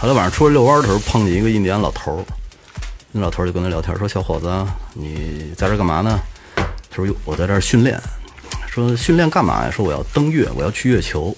[0.00, 2.24] 后来晚上出来遛弯的时候碰见一个印第安老头儿，
[3.12, 4.52] 那老头儿就跟他聊天说：“小伙子，
[4.92, 6.18] 你在这儿干嘛呢？”
[6.90, 7.96] 他说：“哟，我在这儿训练。”
[8.66, 9.70] 说训练干嘛呀？
[9.70, 11.34] 说我要登月，我要去月球。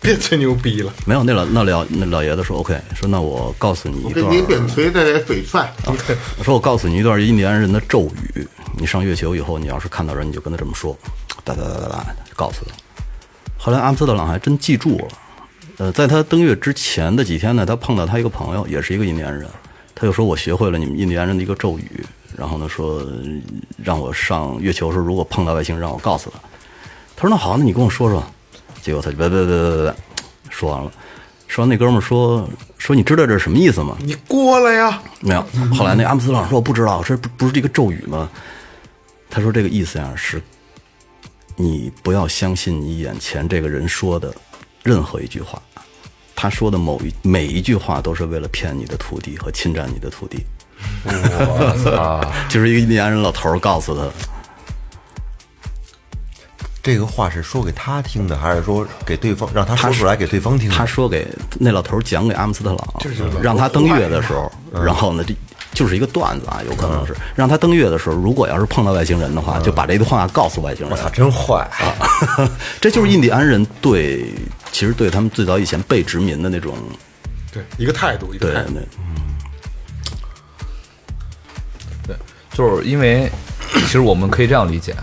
[0.00, 0.92] 别吹牛逼了。
[1.04, 5.60] 没有，那老那老那老爷子说 OK，说那我告诉你一段，我给你边锤带点翡翠，
[6.38, 8.48] 我 说我告诉你一段印第安人的咒语，
[8.78, 10.96] 你上月球以后，你要是看到人，你就跟他这么说，
[11.44, 12.72] 哒哒哒哒哒，告诉他。
[13.58, 15.08] 后来阿姆斯特朗还真记住了。
[15.76, 19.46] 呃，在他登月之前的几天呢，他碰到他一个朋友，也是一个印第安人，
[19.94, 22.04] 他就说我学会了你们印第安人的一个咒语，
[22.36, 23.06] 然后呢说
[23.82, 26.38] 让我上月球时候如果碰到外星人，让我告诉他。
[27.16, 28.24] 他说那好，那你跟我说说。
[28.82, 29.94] 结果他就别别别别别，
[30.48, 30.90] 说完了。
[31.46, 33.96] 说完那哥们儿说说你知道这是什么意思吗？
[33.98, 35.02] 你过来呀！
[35.20, 35.44] 没有。
[35.74, 38.30] 后来那阿姆斯特朗说我不知道，这不不是这个咒语吗？
[39.28, 40.40] 他说这个意思呀是，
[41.56, 44.32] 你不要相信你眼前这个人说的
[44.82, 45.60] 任何一句话，
[46.36, 50.44] 他说的某一每一句话都是为了骗你的土地和侵占你的土地。
[51.04, 52.20] 我操！
[52.48, 54.08] 就是一个印第安人老头告诉他，
[56.82, 60.74] 这个话是说给他听的，还是说给对方让他说出来给对方听的？
[60.74, 61.28] 他说给
[61.58, 65.34] 那老头讲给阿姆斯特朗，让他登月的时候，然后呢，这
[65.72, 70.90] 就是一个段子啊，有可能是让他登月的时候，如果要是碰到外星人的话，就把这句话告诉外星人。
[70.90, 72.50] 我操，真坏啊！
[72.80, 74.34] 这就是印第安人对，
[74.72, 76.74] 其实对他们最早以前被殖民的那种，
[77.52, 78.72] 对，一个态度，一个对态度。
[78.72, 78.82] 对，
[82.08, 82.16] 对，
[82.52, 83.30] 就是因为
[83.74, 84.94] 其实我们可以这样理解，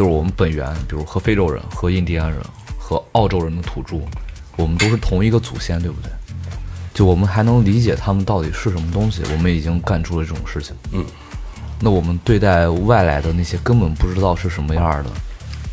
[0.00, 2.40] 就是我们本源，比如和非洲人、和印第安人、
[2.78, 4.00] 和澳洲人的土著，
[4.56, 6.10] 我们都是同一个祖先，对不对？
[6.94, 10.74] 就我们还能理解他们到底是什么东西，我们已经干出了这种事情。
[10.92, 11.04] 嗯，
[11.80, 15.10] 那我们对待外来的那些根本不知道是什么样的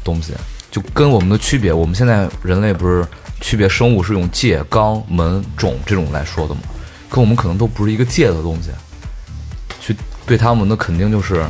[0.04, 0.34] 东西，
[0.70, 3.08] 就跟我们的区别，我们现在人类不是
[3.40, 6.60] 区别生物是用界、纲、门、种这种来说的吗？
[7.10, 8.72] 跟我们可能都不是一个界的东西。
[9.80, 11.46] 去对他们，那肯定就是，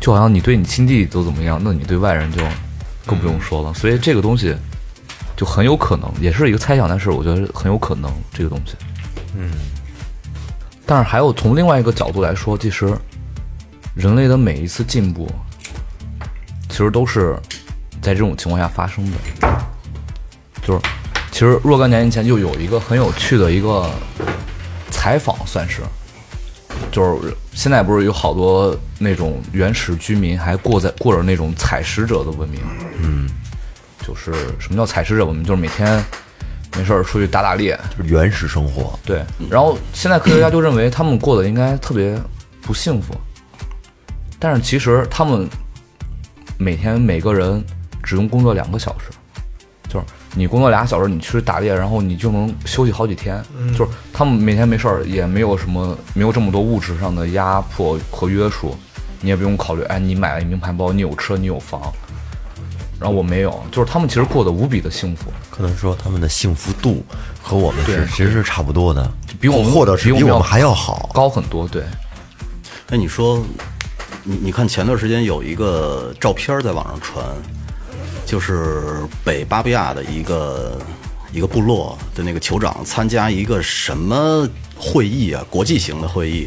[0.00, 2.42] 就好像你对你亲弟都怎么样，那你对外人就
[3.04, 3.74] 更不用说了。
[3.74, 4.56] 所以这个东西
[5.36, 8.74] 就很有可能，也是一个猜想，但是我觉得很有可能这个东西。
[9.36, 9.50] 嗯。
[10.86, 12.92] 但是还有从另外一个角度来说，其实
[13.94, 15.30] 人类的每一次进步，
[16.68, 17.38] 其实都是
[18.00, 19.16] 在这种情况下发生的。
[20.62, 20.80] 就是，
[21.30, 23.88] 其实若干年以前就有一个很有趣的一个
[24.90, 25.82] 采访，算是。
[26.90, 32.60] 就是现在不是有好多那种原始居民还过在过着那种采食者的文明，
[33.02, 33.28] 嗯，
[34.06, 35.44] 就是什么叫采食者文明？
[35.44, 36.02] 就是每天
[36.76, 38.98] 没事儿出去打打猎，就是原始生活。
[39.04, 39.22] 对。
[39.48, 42.18] 然后现在科学家就认为他们过得应该特别
[42.62, 43.14] 不幸福，
[44.38, 45.48] 但是其实他们
[46.58, 47.62] 每天每个人
[48.02, 49.19] 只用工作两个小时，就是
[50.34, 53.42] 你工作俩小时，你去打猎，然后你就能休息好几天。
[53.76, 58.76] 就是他们每天没事儿，也没有什么没有这么多物质上的压迫和约束，
[59.20, 61.92] 你也不用考虑，哎，你买了一名牌包，你有车，你有房，
[63.00, 65.32] 然后我没有，就是他们其实过得无比的幸福。
[65.50, 67.04] 可能说他们的幸福度
[67.42, 69.10] 和我们是其实是差不多的，
[69.40, 71.10] 比我们或者是比我们要比我们还要好。
[71.12, 71.82] 高很多，对，
[72.88, 73.44] 那你说，
[74.22, 77.24] 你你看前段时间有一个照片在网上传，
[78.30, 80.78] 就是北巴布亚的一个
[81.32, 86.46] 一个部落的那个酋长参加一个什么会议啊，国际型的会议，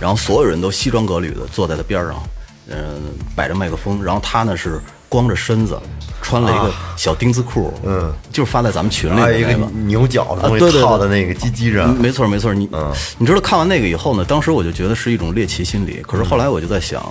[0.00, 2.22] 然后所有人都西装革履的坐在他边上，
[2.68, 3.02] 嗯、
[3.34, 5.76] 摆着麦克风，然后他呢是光着身子，
[6.22, 9.54] 穿了一个小丁字裤，嗯，就是发在咱们群里一个。
[9.86, 12.70] 牛角的东西啊对对对套在那个鸡鸡上，没错没错，你
[13.18, 17.04] 你知道看完那个以后呢，当时我就觉得是一种猎奇心理，可是后来我就在想，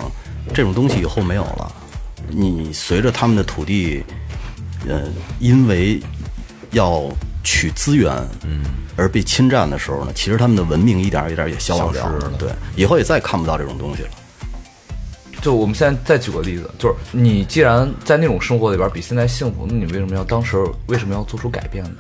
[0.54, 1.72] 这种东西以后没有了，
[2.36, 4.04] 你随着他们的土地，
[4.88, 5.04] 呃，
[5.40, 6.02] 因为
[6.72, 7.10] 要
[7.44, 8.12] 取资源，
[8.44, 8.64] 嗯，
[8.96, 14.10] 而被侵占的时候呢，其实他们的文明一点儿一点儿也消亡掉了，对，以后也再看不到这种东西了。
[15.42, 20.58] 就我们现在再举个例子，就是你既然在那种生活里边比现在幸福，那你为什么要当时
[20.88, 21.98] 为什么要做出改变呢？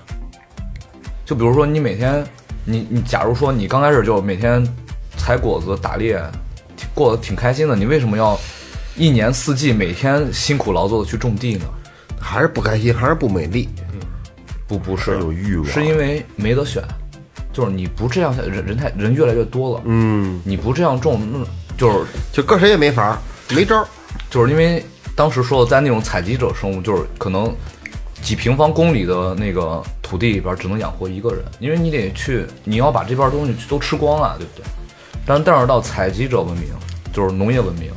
[1.26, 2.26] 就比如说你每天，
[2.64, 4.66] 你你假如说你刚开始就每天
[5.18, 6.18] 采果子、打猎，
[6.94, 8.40] 过得挺开心的，你为什么要
[8.96, 11.66] 一年四季每天辛苦劳作的去种地呢？
[12.20, 13.70] 还是不开心，还是不美丽。
[13.92, 14.00] 嗯
[14.66, 16.82] 不不是有欲望是因为没得选，
[17.52, 21.46] 就是你不这样，人人太人越来越多了，嗯，你不这样种，那
[21.78, 23.18] 就是就搁谁也没法儿，
[23.54, 23.86] 没招儿。
[24.32, 24.84] 就是因为
[25.16, 27.54] 当时说的，在那种采集者生物，就是可能
[28.22, 34.64] 几平方公里的那个土地里边只能养活一个人，因为你得去，你要把这边东西都吃光了，对不对？
[35.26, 36.70] 但但是到采集者文明，
[37.12, 37.92] 就是农业文明，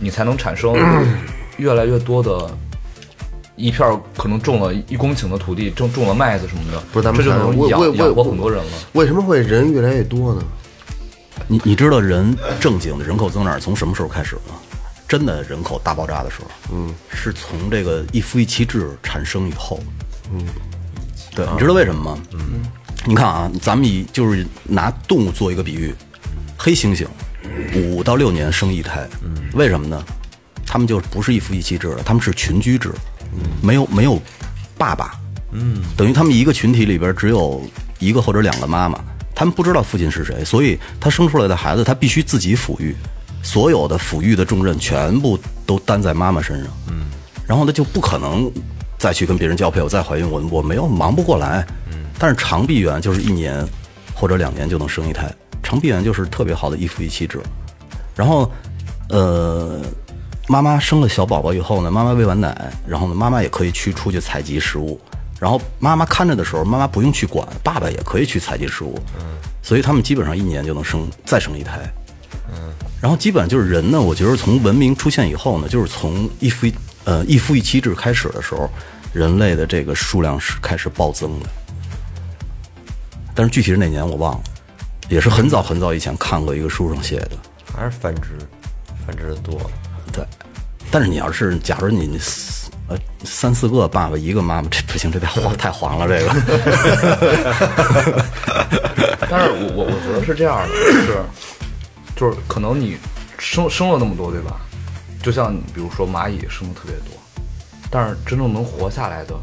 [0.00, 0.74] 你才能产生
[1.58, 2.50] 越来越多的。
[3.56, 8.72] 一片儿可能种了一公顷的土地，种种了麦子什么的，不是咱们这就能养养活很多人了。
[8.92, 10.42] 为什么会人越来越多呢？
[11.46, 14.54] 你你知道人正经的人口增长从什么时候开始吗？
[15.06, 19.78] 真的人口大爆炸的时候，嗯，是从这个一夫一妻制产生以后，
[20.32, 20.42] 嗯，
[21.34, 22.18] 对，你知道为什么吗？
[22.32, 22.62] 嗯，
[23.04, 25.94] 你看啊，咱们以就是拿动物做一个比喻，
[26.56, 27.06] 黑猩猩
[27.74, 29.06] 五到六年生一胎，
[29.54, 30.02] 为什么呢？
[30.66, 32.92] 他们就不是一夫一妻制了，他们是群居制，
[33.60, 34.20] 没有没有
[34.78, 35.18] 爸爸，
[35.50, 37.60] 嗯，等于他们一个群体里边只有
[37.98, 38.98] 一个或者两个妈妈，
[39.34, 42.94] 他们不知道父亲是谁，所以他生出来的孩子他必须自己抚育，
[43.42, 45.36] 所有的抚育的重任全部
[45.66, 47.06] 都担在妈妈身上，嗯，
[47.46, 48.48] 然后他就不可能
[48.96, 53.66] 再去跟别人交配，我再怀孕，我我没有忙不过来，嗯，但是长臂猿就是一年
[54.14, 55.28] 或者两年就能生一胎，
[55.62, 57.40] 长臂猿就是特别好的一夫一妻制，
[58.14, 58.50] 然后，
[59.08, 59.80] 呃，
[60.48, 65.00] 妈妈生了小宝宝以后呢，妈妈喂完奶，然后呢，妈妈也可以去出去采集食物，
[65.38, 68.98] 然后妈妈看着的时候，妈妈不用去管，爸爸也可以去采集食物，
[69.62, 71.78] 所以他们基本上一年就能生再生一胎，
[73.00, 78.68] 然后基本上就是人呢，我觉得从文明出现以后呢，就是从一夫一呃一夫一妻制开始的时候，
[79.12, 81.46] 人类的这个数量是开始暴增的，
[83.34, 84.40] 但是具体是哪年我忘了，
[85.10, 87.32] 也是很早很早以前看过一个书上写的。
[87.76, 88.30] 还是繁殖，
[89.06, 89.60] 繁殖的多。
[90.12, 90.24] 对，
[90.90, 96.30] 但是你要是假如你四呃三四个爸爸一个妈妈，这不行，这太黄太黄了，这个。
[99.28, 101.22] 但是我我我觉得是这样的，就是
[102.16, 102.96] 就是可能你
[103.38, 104.60] 生生了那么多，对吧？
[105.22, 107.14] 就像比如说蚂蚁生的特别多，
[107.90, 109.34] 但是真正能活下来的，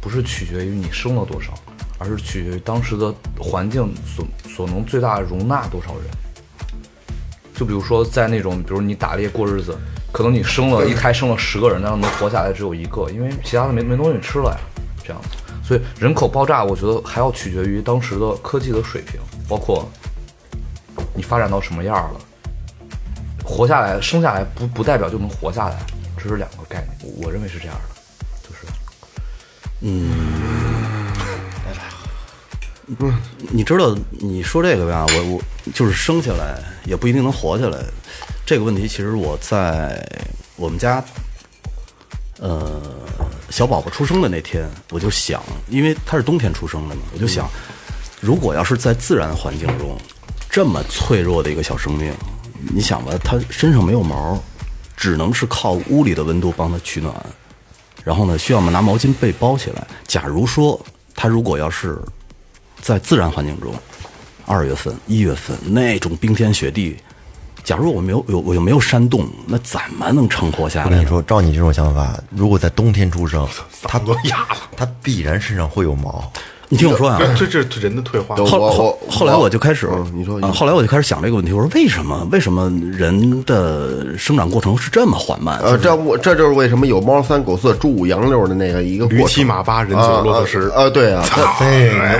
[0.00, 1.54] 不是取决于你生了多少，
[1.98, 4.24] 而是取决于当时的环境所
[4.54, 6.04] 所能最大容纳多少人。
[7.54, 9.76] 就比如说在那种，比如你打猎过日子，
[10.10, 14.58] 可能你生了一胎生了十个人，但是能活下来只有一个，因为其他的没没东西吃了呀，
[15.04, 15.28] 这样子。
[15.62, 19.88] 所以人口爆炸，我觉得还要取决于当时的科技的水平，包括
[21.14, 22.20] 你发展到什么样了。
[23.44, 25.76] 活下来，生下来不不代表就能活下来，
[26.16, 28.66] 这是两个概念，我认为是这样的，就是
[29.80, 30.71] 嗯
[32.98, 33.10] 不
[33.50, 37.78] 你知道你说这个吧，我我就是生下来也不一定能活下来。
[38.44, 40.04] 这个问题其实我在
[40.56, 41.02] 我们家，
[42.38, 42.82] 呃，
[43.50, 47.48] 小宝宝出生的那天，我就想，因为他是冬天出生的嘛，我就想，
[48.20, 49.96] 如果要是在自然环境中
[50.50, 52.12] 这么脆弱的一个小生命，
[52.74, 54.38] 你想吧，他身上没有毛，
[54.96, 57.14] 只能是靠屋里的温度帮他取暖，
[58.04, 59.86] 然后呢，需要我们拿毛巾被包起来。
[60.06, 60.78] 假如说
[61.14, 61.98] 他如果要是
[62.82, 63.72] 在自然环境中，
[64.44, 66.96] 二月份、一月份那种冰天雪地，
[67.62, 70.86] 假如我没有有我又没有山洞，那怎么能存活下来？
[70.86, 73.46] 我跟你说，照你这种想法，如果在冬天出生，
[73.82, 74.56] 他都哑了。
[74.76, 76.30] 他必然身上会有毛。
[76.72, 78.34] 你听我说啊，这这这人的退化。
[78.36, 85.58] 后后后来我就开始，嗯你说啊后来我就开始想这个问题，我说为什么为什么人的生长过程是这么缓慢？
[85.62, 89.44] 呃，这我这就是为什么有猫三狗四、猪五羊六的那个一个驴七。
[89.44, 91.42] 马八人九啊骆驼十啊，啊对啊，它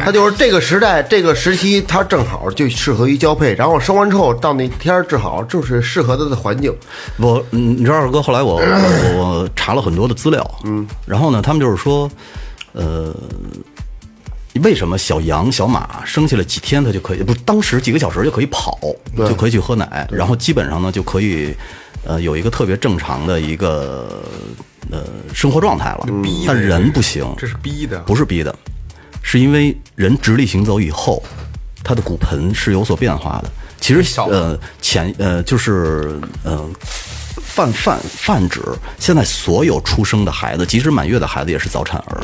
[0.04, 6.70] 它就是这个时代这个时期，他正好就适合于交配，然后生完之后到那天儿正好就是适合它的环境。
[7.16, 12.10] 我嗯，你知道二哥，后来我我 我查了很多的资料，嗯，然后呢，他们就是说，
[12.72, 13.14] 呃，
[14.60, 18.78] 为什么小羊、小马生下来几天它就可以，不，当时几个小时就可以跑，
[19.16, 21.54] 就可以去喝奶，然后基本上呢就可以，
[22.04, 24.22] 呃，有一个特别正常的一个
[24.90, 26.06] 呃生活状态了，
[26.46, 27.98] 但人不行，这是逼的。
[28.00, 28.54] 不是逼的，
[29.22, 31.22] 是因为人直立行走以后，
[31.82, 33.50] 他的骨盆是有所变化的。
[33.80, 36.68] 其实小呃前呃就是呃
[37.42, 38.60] 泛泛泛指，
[38.98, 42.20] 现在所有出生的孩子，即使满月的孩子也是早产儿，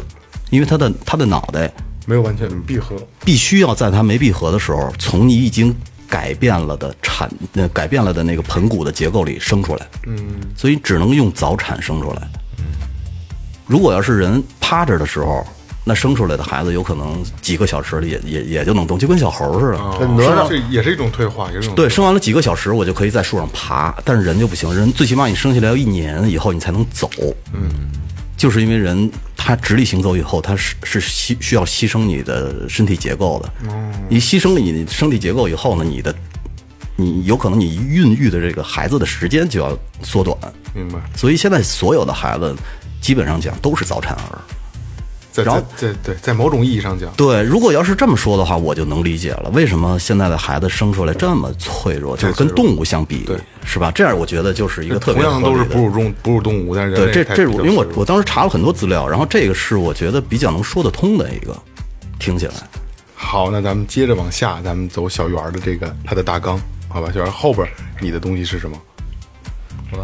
[0.50, 1.72] 因为他的他的脑袋
[2.08, 5.74] 没有完全闭合，必须要在它没闭合的时候，从你已经
[6.08, 10.16] 改变了的产呃改变了的那个盆骨的结构里生出来，嗯，
[10.56, 12.26] 所以只能用早产生出来。
[13.66, 15.46] 如果要是人趴着的时候，
[15.84, 19.78] 那生出来的孩子有可能几个小时里也也也就能动，就跟小猴似的。
[19.78, 27.10] 哪吒这也是一种退化，也是一种对，生完了几个小时，我就可以在树上爬，但是人就不行，人最起码你生下来要一年以后你才能走。
[27.52, 27.68] 嗯，
[28.38, 33.52] 就是因为人他直立行走以后，他是是牺需要牺牲你的身体结构的。
[34.08, 36.14] 你牺牲了你的身体结构以后呢，你的
[36.94, 40.38] 你有可能你孕育的这个孩子的时间就要缩短。
[40.72, 40.98] 明白。
[41.16, 42.56] 所以现在所有的孩子
[43.00, 44.38] 基本上讲都是早产儿。
[45.38, 53.92] 在然后在在对，在某种意义上讲，对，如果要是这么说的话，我就能理解了，为什么现在的孩子生出来这么脆弱，就是跟动物相比，对是吧？
[53.94, 61.56] 这样我觉得就是一个特别同样都是哺乳中哺乳动物，但是对，这这是我，因为我我当时查了很多资料，然后这个是我觉得比较能说得通的一个，
[62.18, 62.54] 听起来。
[63.14, 67.10] 好，那咱们接着往下，咱们走小圆儿的这个他的大纲，好吧？
[67.12, 67.70] 小圆后边儿
[68.00, 68.76] 你的东西是什么？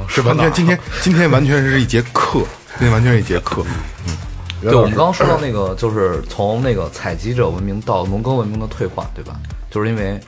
[0.08, 2.40] 是完全今天 今天完全是一节课，
[2.78, 3.62] 今天完全是一节课。
[4.08, 4.16] 嗯，
[4.70, 9.38] 对，我们刚刚说到那个， 就是从那个采集者文明到农耕文明的退化，对吧？
[9.70, 10.18] 就是因为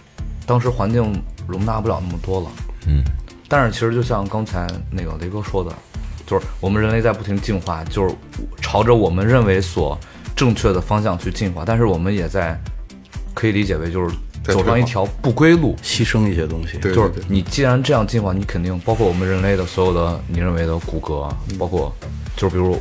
[0.47, 1.13] 当时环境
[1.47, 2.47] 容纳不了那么多了。
[2.87, 3.03] 嗯。
[3.49, 5.71] 但是其实就像刚才那个雷哥说的，
[6.27, 8.15] 就是我们人类在不停进化，就是
[8.61, 9.97] 朝着我们认为所
[10.35, 12.59] 正确的方向去进化，但是我们也在
[13.35, 15.77] 可以理解为就是走上一条不归路。
[15.81, 16.77] 牺牲一些东西。
[16.79, 21.95] 对就是你既然这样进化，你肯定包括我们人类的所有的你认为的骨骼，包括
[22.37, 22.77] 就是比如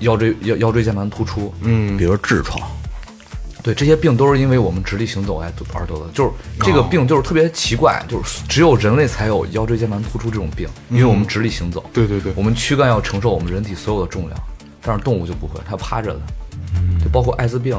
[0.00, 2.60] 腰椎腰腰椎间盘突出，嗯，比如痔疮，
[3.62, 6.10] 对，这些病都是因为我们直立行走而得而得的。
[6.12, 6.30] 就是
[6.60, 14.40] 这个病就是特别奇怪，就是只有人类才有腰椎间盘突出这种病，因为我们直立行走，对对对我们躯干要承受我们人体所有的重量，
[14.82, 16.20] 但是动物就不会，它趴着的。
[17.02, 17.78] 就包括艾滋病，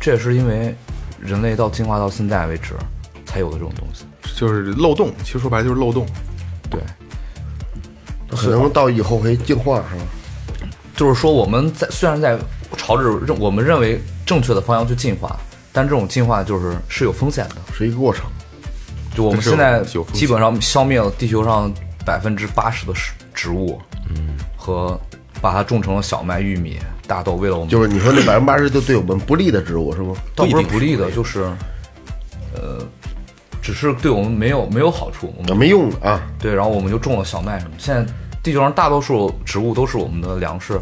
[0.00, 0.74] 这也是因为
[1.20, 2.74] 人类到进化到现在为止
[3.24, 4.04] 才有的这种东西。
[4.36, 6.06] 就是漏洞，其实说白了就是漏洞。
[6.68, 6.80] 对，
[8.28, 10.02] 可能到以后会进化是吧？
[11.02, 12.38] 就是说我们在虽然在
[12.76, 15.36] 朝着认我们认为正确的方向去进化，
[15.72, 17.56] 但这种进化就是是有风险的。
[17.74, 18.24] 是一个过程。
[19.12, 19.82] 就我们现在
[20.12, 21.74] 基本上消灭了地球上
[22.06, 23.80] 百分之八十的植植物，
[24.10, 24.96] 嗯，和
[25.40, 30.14] 把它种成了小麦、玉米、大豆，为了我们就是你说那百分之八十就对我们不利的植物是吗？
[30.36, 31.42] 倒不是不利的，就是
[32.54, 32.78] 呃，
[33.60, 35.34] 只是对我们没有没有好处。
[35.36, 37.72] 我们没用的啊，对，然后我们就种了小麦什么。
[37.76, 38.06] 现在
[38.42, 40.80] 地球上大多数植物都是我们的粮食，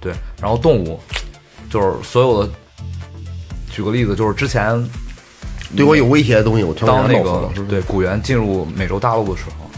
[0.00, 0.98] 对，然后动物
[1.70, 2.52] 就是所有的。
[3.70, 4.82] 举个例子，就是之前
[5.76, 7.48] 对我有威胁的东西我全当那个？
[7.68, 9.70] 对古猿进入美洲大陆的时候，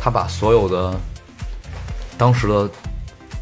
[0.00, 0.98] 他把所有的
[2.16, 2.70] 当时的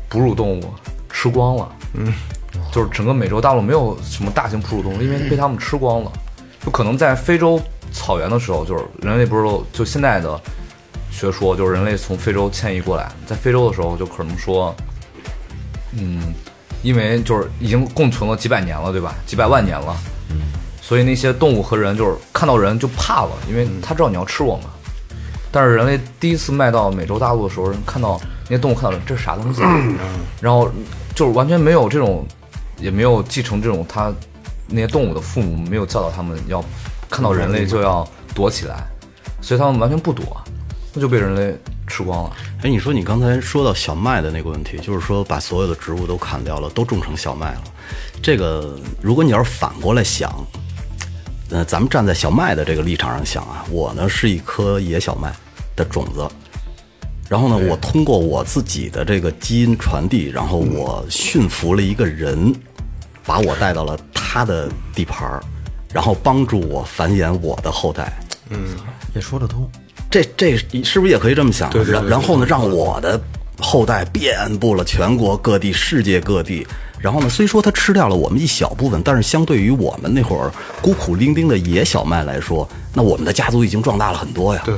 [0.09, 0.75] 哺乳动物
[1.11, 1.73] 吃光了。
[1.95, 2.13] 嗯，
[2.73, 6.11] 就是整个美洲大陆没有什么大型哺乳动物，因为被他们吃光了。
[6.65, 7.61] 就可能在非洲
[7.93, 10.41] 草原的时候，就是人类不是都就现在的
[11.21, 14.75] 学说，就是人类从非洲迁移过来，在非洲的时候就可能说，
[15.93, 16.33] 嗯，
[16.83, 19.15] 因为就是已经共存了几百年了，对吧？
[19.27, 19.95] 几百万年了，
[20.81, 24.65] 所以那些动物和人就是看到人就怕了，因为他知道你要吃我们。
[25.53, 29.61] 但是人类第一次迈到美洲大陆的时候，人看到那些动物看到人，这是啥东西？
[30.41, 30.71] 然后
[31.15, 32.25] 就是完全没有这种，
[32.79, 34.11] 也没有继承这种他
[34.69, 36.65] 那些动物的父母没有教导他们要
[37.11, 38.87] 看到人类就要躲起来，
[39.43, 40.41] 所以他们完全不躲，
[40.93, 42.37] 那就被人类吃光了。
[42.63, 47.63] 哎，你说你刚才说到小麦的那个问题，就是说把所有的植物都砍掉了，都种成小麦了。
[48.23, 50.33] 这个，如果你要是反过来想，
[51.51, 55.33] 呃，咱们站在小麦的这个立场上想啊，我呢是一颗野小麦
[55.75, 56.29] 的种子，
[57.29, 62.55] 然后呢，我通过我自己的这个基因传递，然后我驯服了一个人，
[63.25, 65.41] 把我带到了他的地盘儿，
[65.93, 68.13] 然后帮助我繁衍我的后代。
[68.51, 68.77] 嗯
[69.15, 69.71] 也说得通。
[70.11, 71.71] 这这是不是也可以这么想？
[71.71, 73.21] 对对对然然后呢，让我的
[73.59, 76.67] 后代遍布了全国各地、世界各地。
[76.99, 80.53] 然后呢，虽说它吃掉了我们一小部分，但是相对于我们那会儿
[80.83, 84.61] 孤苦伶仃的野小麦来说，那我们的家族已经壮大了很多呀。
[84.67, 84.75] 对，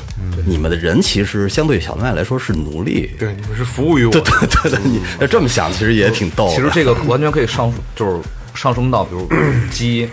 [0.47, 3.11] 你们的人其实相对小麦来说是奴隶。
[3.19, 4.13] 对，你们是服务于我。
[4.13, 6.55] 对对对对，你要这么想，其实也挺逗的。
[6.55, 8.21] 其实这个完全可以上， 就是
[8.55, 9.29] 上升到比如
[9.73, 10.09] 鸡、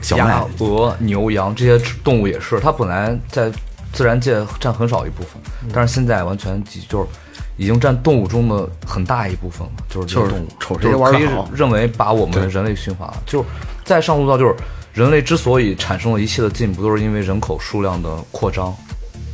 [0.00, 3.52] 小麦鸭、鹅、牛、羊这些动物也是，它本来在
[3.92, 5.40] 自然界占很少一部分，
[5.72, 7.08] 但是现在完全就是
[7.56, 11.48] 已经占动物中的很大一部分了，就是就是动物，瞅这些玩得好。
[11.52, 13.44] 认为把我们人类驯化了，就
[13.84, 14.54] 再上溯到就是
[14.94, 18.74] 人类之所以产生了一切的进步，都是因为人口数量的扩张，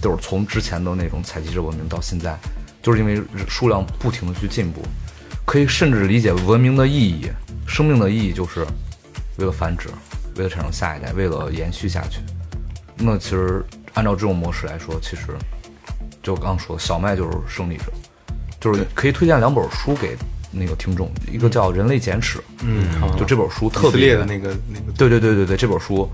[0.02, 2.36] 就是从之前的那种采集者文明到现在，
[2.82, 4.82] 就是因为数量不停的去进步，
[5.44, 7.30] 可以甚至理解文明的意义，
[7.66, 8.66] 生命的意义就是
[9.36, 9.88] 为了繁殖，
[10.36, 12.20] 为了产生下一代，为了延续下去。
[12.98, 13.64] 那其实
[13.97, 15.22] 按照这种模式来说，其实
[16.22, 17.84] 就刚刚说的，小麦就是胜利者，
[18.61, 20.16] 就是可以推荐两本书给
[20.53, 22.88] 那个听众，一个叫《人类简史》，嗯，
[23.18, 26.09] 就这本书特别列的那个那个，对对对对对，这本书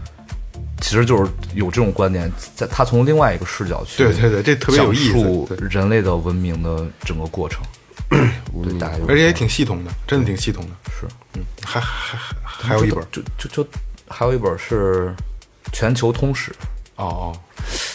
[0.80, 7.62] 其实就是有这种观点，在他从另外一个视角去对对对这特别有意思讲述人类的文明的整个过程。
[8.08, 10.70] 对，大概就是而且也挺系统的，真的挺系统的。
[10.90, 13.68] 是，嗯，还还还还有一本就就就
[14.06, 15.14] 还有一本是
[15.72, 16.50] 《全球通史》，
[16.96, 17.40] 哦哦，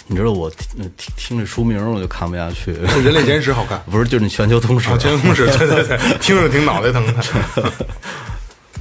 [0.07, 3.81] 你知道我听听听这书名我就看不下去，《人类简史》好看。
[3.91, 7.73] 不是就是你全球通史啊，全通史， 对对对，听着挺脑袋疼的。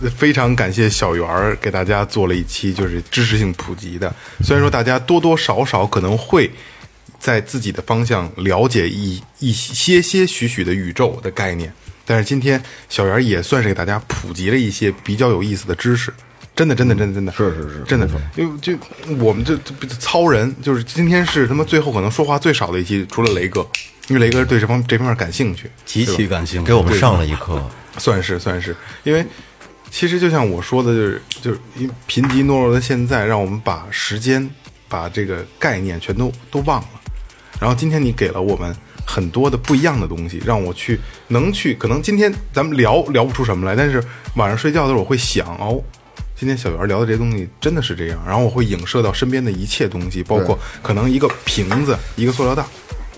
[0.14, 4.14] 非常感谢小圆儿给大家做了一期就是知识性普及的，
[4.45, 6.51] 虽然说大家多多少少可能会
[7.18, 11.72] 在自己的方向了解一一些些许许的宇宙的概念，
[12.05, 16.12] 但是今天小圆儿也算是给大家普及了一些比较有意思的知识。
[16.57, 18.72] 真的，真的，真的，真的是是是真的，因为就
[19.18, 23.61] 我们这这糙人，就是今天是他妈最后可能说话最少的一期，除了雷哥，
[24.09, 27.62] 因为雷哥对这方这方面感兴趣，极其感兴趣，给我们上了一课。
[27.98, 29.24] 算是算是，因为
[29.90, 34.48] 其实就像我说的，就是就是因为贫瘠懦弱的现在，让我们把时间、
[34.88, 36.88] 把这个概念全都都忘了。
[37.61, 38.74] 然后今天你给了我们
[39.07, 40.98] 很多的不一样的东西，让我去
[41.28, 44.02] 能去，可能今天咱们聊聊不出什么来，但是
[44.36, 45.82] 晚上睡觉的时候我会想哦。
[46.39, 52.62] 今天小圆聊的这些东西真的是这样，然后我会影射到身边的一切东西，包括可能一个瓶子、一个塑料袋，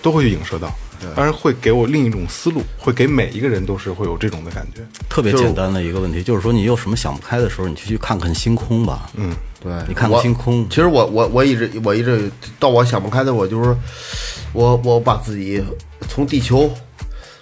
[0.00, 0.72] 都会去影射到，
[1.16, 4.82] 当然会给我另一种思路，会给每一个人都是会有这种的感觉。
[5.08, 9.10] 特别简单的一个问题，就是说你有什么想不开的时候，你就去看看星空吧。
[9.16, 13.76] 嗯，对，你看看星空其实我我我一直我一直到我想不开的，我就是
[14.52, 15.60] 我我把自己
[16.08, 16.72] 从地球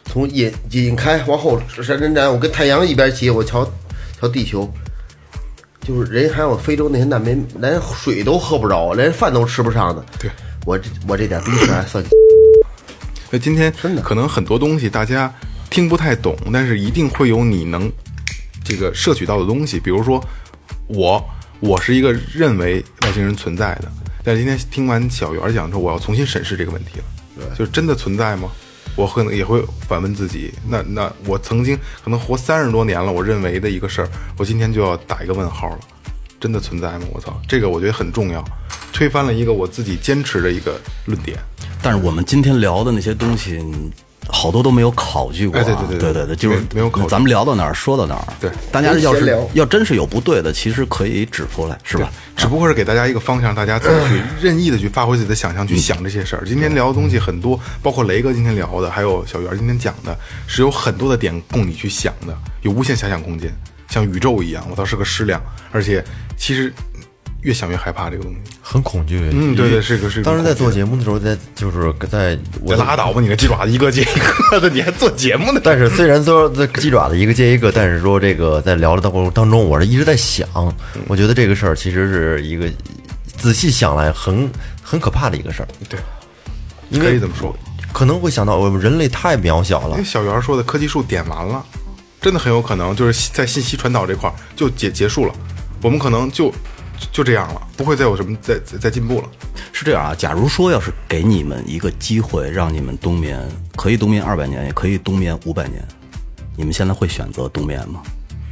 [0.07, 3.71] 从引引开往后闪闪闪，我跟太阳一边骑，我瞧
[4.19, 4.73] 瞧地球。
[5.87, 10.05] 就是人还有非洲那些难民，连水都喝不着，连饭都吃不上的。
[10.19, 10.29] 对
[10.65, 12.05] 我这我这点逼事还算
[13.31, 15.33] 那今天真的可能很多东西大家
[15.71, 17.91] 听不太懂，但是一定会有你能
[18.65, 19.79] 这个摄取到的东西。
[19.79, 20.21] 比如说
[20.89, 21.25] 我，
[21.61, 23.91] 我是一个认为外星人存在的，
[24.25, 27.05] 但是今天听完小圆讲之后，我要重新审视这个问题了。
[27.37, 28.49] 对，就是真的存在吗？
[28.97, 35.79] 我可能也会反问自己，那那我曾经可能活三十多年了，我认为的一个事儿，我今天就要打一个问号了，
[36.41, 37.07] 真的存在吗？
[37.13, 38.43] 我操，这个我觉得很重要，
[38.93, 41.39] 推翻了一个我自己坚持的一个论点。
[41.83, 43.63] 但是我们今天聊的那些东西，
[44.29, 45.63] 好多都没有考据过、啊。
[45.63, 48.27] 哎对对对对对就是没没有考据咱们聊到哪儿说到哪儿。
[48.41, 52.11] 对大家要是聊要真是有不对的，其实可以指出来，是吧？
[52.37, 56.45] 只不过是给大家一个方向，大家自己去任意的去发挥自己的想象，去想这些事儿。
[56.47, 60.17] 今天聊的东西很多，包括雷哥今天聊的，还有小圆今天讲的，
[60.47, 63.51] 是有很多的点供你去想的，有无限遐想空间，
[63.89, 65.41] 像宇宙一样，我倒是个矢量，
[65.73, 66.05] 而且
[66.37, 66.73] 其实
[67.43, 68.39] 越想越害怕这个东西。
[68.61, 69.21] 很恐惧。
[69.33, 70.25] 嗯，对对，是个是个。
[70.25, 72.39] 当时在做节目的时候，在就是在
[72.77, 75.61] 拉倒吧，你个鸡爪子一个接一个的，你还做节目呢？
[75.65, 80.47] 但是虽然说这鸡爪子一个接一个，但是说这个在聊的过程当中，我是一直在想，
[81.07, 82.69] 我觉得这个事儿其实是一个
[83.37, 84.51] 仔细想来很
[84.83, 86.01] 很可怕的一个事儿，对，
[86.91, 87.57] 因为可以这么说。
[87.93, 91.65] 可能会想到我们人类太渺小了因为，小圆说的科技树点完了，
[92.21, 95.33] 真的很有可能就是在信息传导这块儿就结结束了，
[95.81, 96.53] 我们可能就
[97.13, 99.29] 就这样了，不会再有什么再再再进步了。
[99.73, 103.39] 是这样啊，假如说要是给你们一个机会，让你们冬眠，
[103.77, 105.87] 可以冬眠二百年，也可以冬眠五百年，
[106.57, 108.01] 你们现在会选择冬眠吗？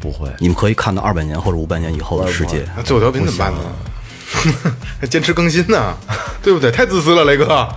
[0.00, 0.28] 不会。
[0.38, 2.66] 你们可以看到二百年或者五百年以后的世界。
[2.76, 3.60] 那最后调频怎么办呢？
[5.00, 5.96] 还坚持更新呢，
[6.42, 6.70] 对不对？
[6.70, 7.68] 太自私了，雷哥。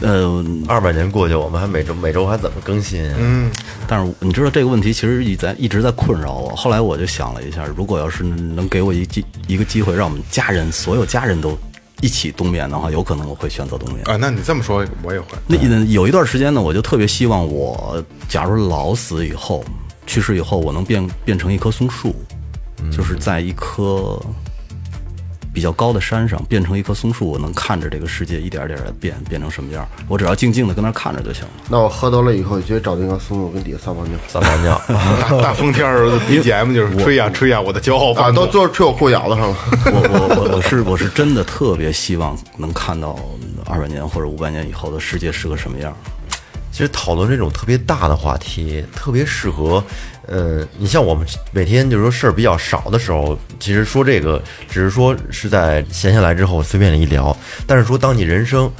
[0.00, 3.16] 呃，二百年过去，我们还每周每周还怎么更新啊？
[3.18, 3.50] 嗯，
[3.86, 6.54] 但是你知道这个问题其实一在一直在困扰我。
[6.56, 11.56] 后来我就想了一下，如果要是能给我一机一个机会，让我们家人所有家人都
[12.00, 14.04] 一起冬眠的话，有可能我会选择冬眠。
[14.06, 15.26] 啊，那你这么说，我也会。
[15.46, 19.64] 那有一段时间呢，我就特别希望我假如老死以后，
[20.06, 22.14] 去世以后，我能变变成一棵松树，
[22.90, 24.20] 就是在一棵
[25.54, 31.50] 比较高的山上变成一棵松树，我能看着这个世界一点点的变，变成什么样，我只要静静的跟那儿看着就行了。
[31.70, 34.82] 那我喝多了以后，就找那棵松树跟底下撒泡尿，撒泡尿，
[35.30, 38.32] 大大风天儿 BGM 就是吹呀吹呀，我的骄傲啊。
[38.32, 39.56] 都都是吹我裤脚子上了。
[39.86, 43.16] 我我我我是我是真的特别希望能看到
[43.64, 45.96] 二百年或者五百年以后的世界是个什么样。
[46.72, 49.82] 其实讨论这种特别大的话题，特别适合，
[50.26, 57.36] 呃，你像我们每天就是说事儿比较少的时候，其实说这个只是说是在闲下来之后随便的一聊，
[57.66, 58.70] 但是说当你人生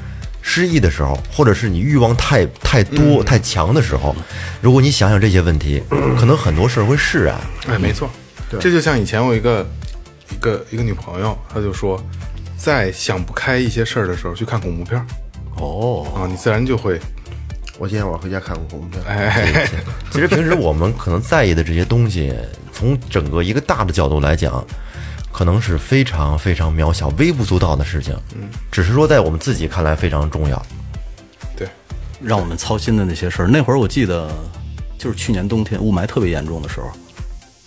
[0.40, 4.14] 失意的时候，或者是你欲望太太多、太强的时候，
[4.60, 5.82] 如果你想想这些问题，
[6.18, 7.38] 可能很多事儿会释然。
[7.66, 8.10] 哎，没错，
[8.60, 9.66] 这就像以前我一个
[10.30, 12.02] 一个一个女朋友，她就说，
[12.56, 15.06] 在想不开一些事儿的时候，去看恐怖片儿。
[15.56, 17.00] 哦，啊，你自然就会
[17.78, 19.66] 我今天晚上回家看过恐怖片，哎，
[20.12, 22.32] 其实平时我们可能在意的这些东西，
[22.72, 24.64] 从整个一个大的角度来讲，
[25.32, 28.16] 可能是非常非常渺小、微不足道的事情。
[28.36, 30.64] 嗯，只是说在我们自己看来非常重要。
[31.56, 31.66] 对，
[32.22, 33.48] 让我们操心的那些事儿。
[33.48, 34.30] 那会儿我记得，
[34.96, 36.88] 就是去年冬天雾霾特别严重的时候，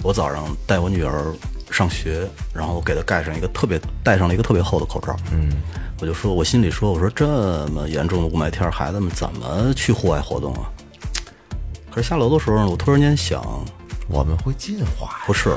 [0.03, 1.33] 我早上带我女儿
[1.69, 5.13] 上学，然后给她盖上一个特别戴上了一个特别厚的口罩。
[5.33, 5.51] 嗯，
[5.99, 10.69] 我就说，我心里说，我说这么严重的雾霾天儿，孩子们怎么去户外活动啊？
[11.89, 13.41] 可是下楼的时候呢，我突然间想，
[14.07, 15.19] 我们会进化。
[15.25, 15.55] 不是，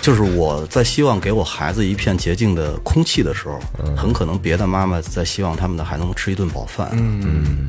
[0.00, 3.58] 就是我在希望给我孩子一片洁净的空气的时候，
[3.94, 6.88] 很可能别的妈妈在希望他们的孩子能吃一顿饱饭。
[6.92, 7.68] 嗯，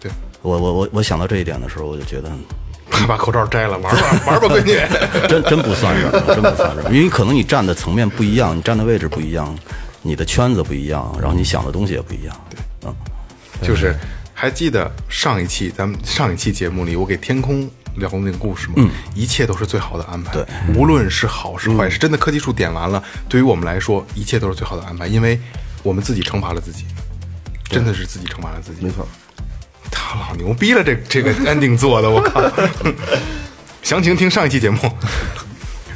[0.00, 0.10] 对，
[0.40, 2.32] 我我我我想到这一点的时候，我就觉得
[3.06, 4.80] 把口罩摘了，玩吧玩吧，闺女。
[5.28, 9.54] 真真不算什么，真不算什么，因为可能你站的层面不一样，你站的位置不一样，
[10.02, 12.34] 你的圈子不一样，然后你想的东西也不一样。
[12.48, 12.94] 对，嗯，
[13.62, 13.94] 就是
[14.32, 20.32] 还记得上一期咱们上一期节目里，我给天空聊的那个故事嘛，一切都是最好的安排。
[20.32, 25.38] 对，无论是好是坏，是真的科技树点完了，对于我们来说，一切都是最好的安排，因为
[25.82, 26.84] 我们自己惩罚了自己，
[27.64, 28.84] 真的是自己惩罚了自己。
[28.84, 29.06] 没错，
[29.90, 32.40] 他老牛逼了，这这个 ending 做的，我靠！
[33.82, 34.78] 详情听上一期节目。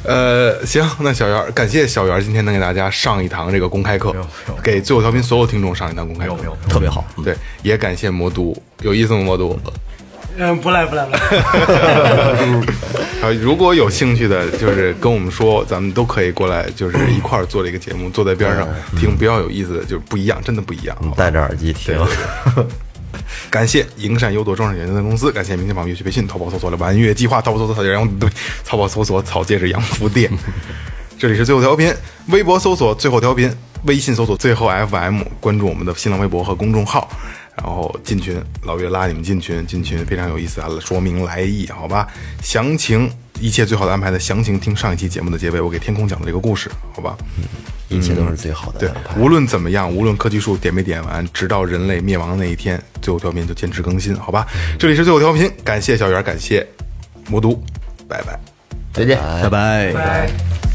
[0.07, 4.15] 呃，行，那小袁儿，感谢小袁儿今天能给大家上一堂这个公开课，
[4.63, 6.35] 给最后调频所有听众上一堂公开课，
[6.69, 7.05] 特别好。
[7.23, 9.23] 对，也感谢魔都，有意思吗？
[9.23, 9.59] 魔都。
[10.37, 11.19] 嗯，不赖不赖不赖。
[13.21, 18.67] 啊， 如果有兴趣的，就是跟我们说，咱们都可以过来，就是一块儿做这个节目，坐在边上
[18.99, 20.97] 听，比较有意思的，就是不一样，真的不一样。
[21.15, 21.97] 戴着耳机听。
[23.49, 28.29] 感谢营山优朵装饰有限公司，感谢明天网乐器培训，淘宝搜索了玩乐计划，淘宝搜索草戒羊，对，
[28.63, 30.31] 淘宝搜索草戒指洋服店。
[31.17, 31.93] 这里是最后调频，
[32.27, 33.49] 微博搜索最后调频，
[33.83, 37.09] 微信搜索最后 FM，关注我们的新浪微博和公众号，
[37.57, 42.07] 然后进群，老岳拉你们进群，进群非常有意思啊，说明来意，好吧？
[42.41, 43.09] 详情
[43.39, 47.17] 一切最好的安排的详情，听上一期节目的结尾，我给天空讲的这个故事，好吧？
[47.37, 47.43] 嗯
[47.87, 54.47] 一切都是最好的对安排。，无论怎么样，无论科技树点没点完，直到人类灭亡的那一天，最后调频就坚持更新，好吧？
[54.79, 56.67] 这里是最后调频，感谢小圆，感谢
[57.29, 57.53] 魔都，
[58.07, 58.39] 拜拜。
[58.91, 59.19] 再见。
[59.19, 59.93] 拜拜。
[59.93, 60.74] 拜。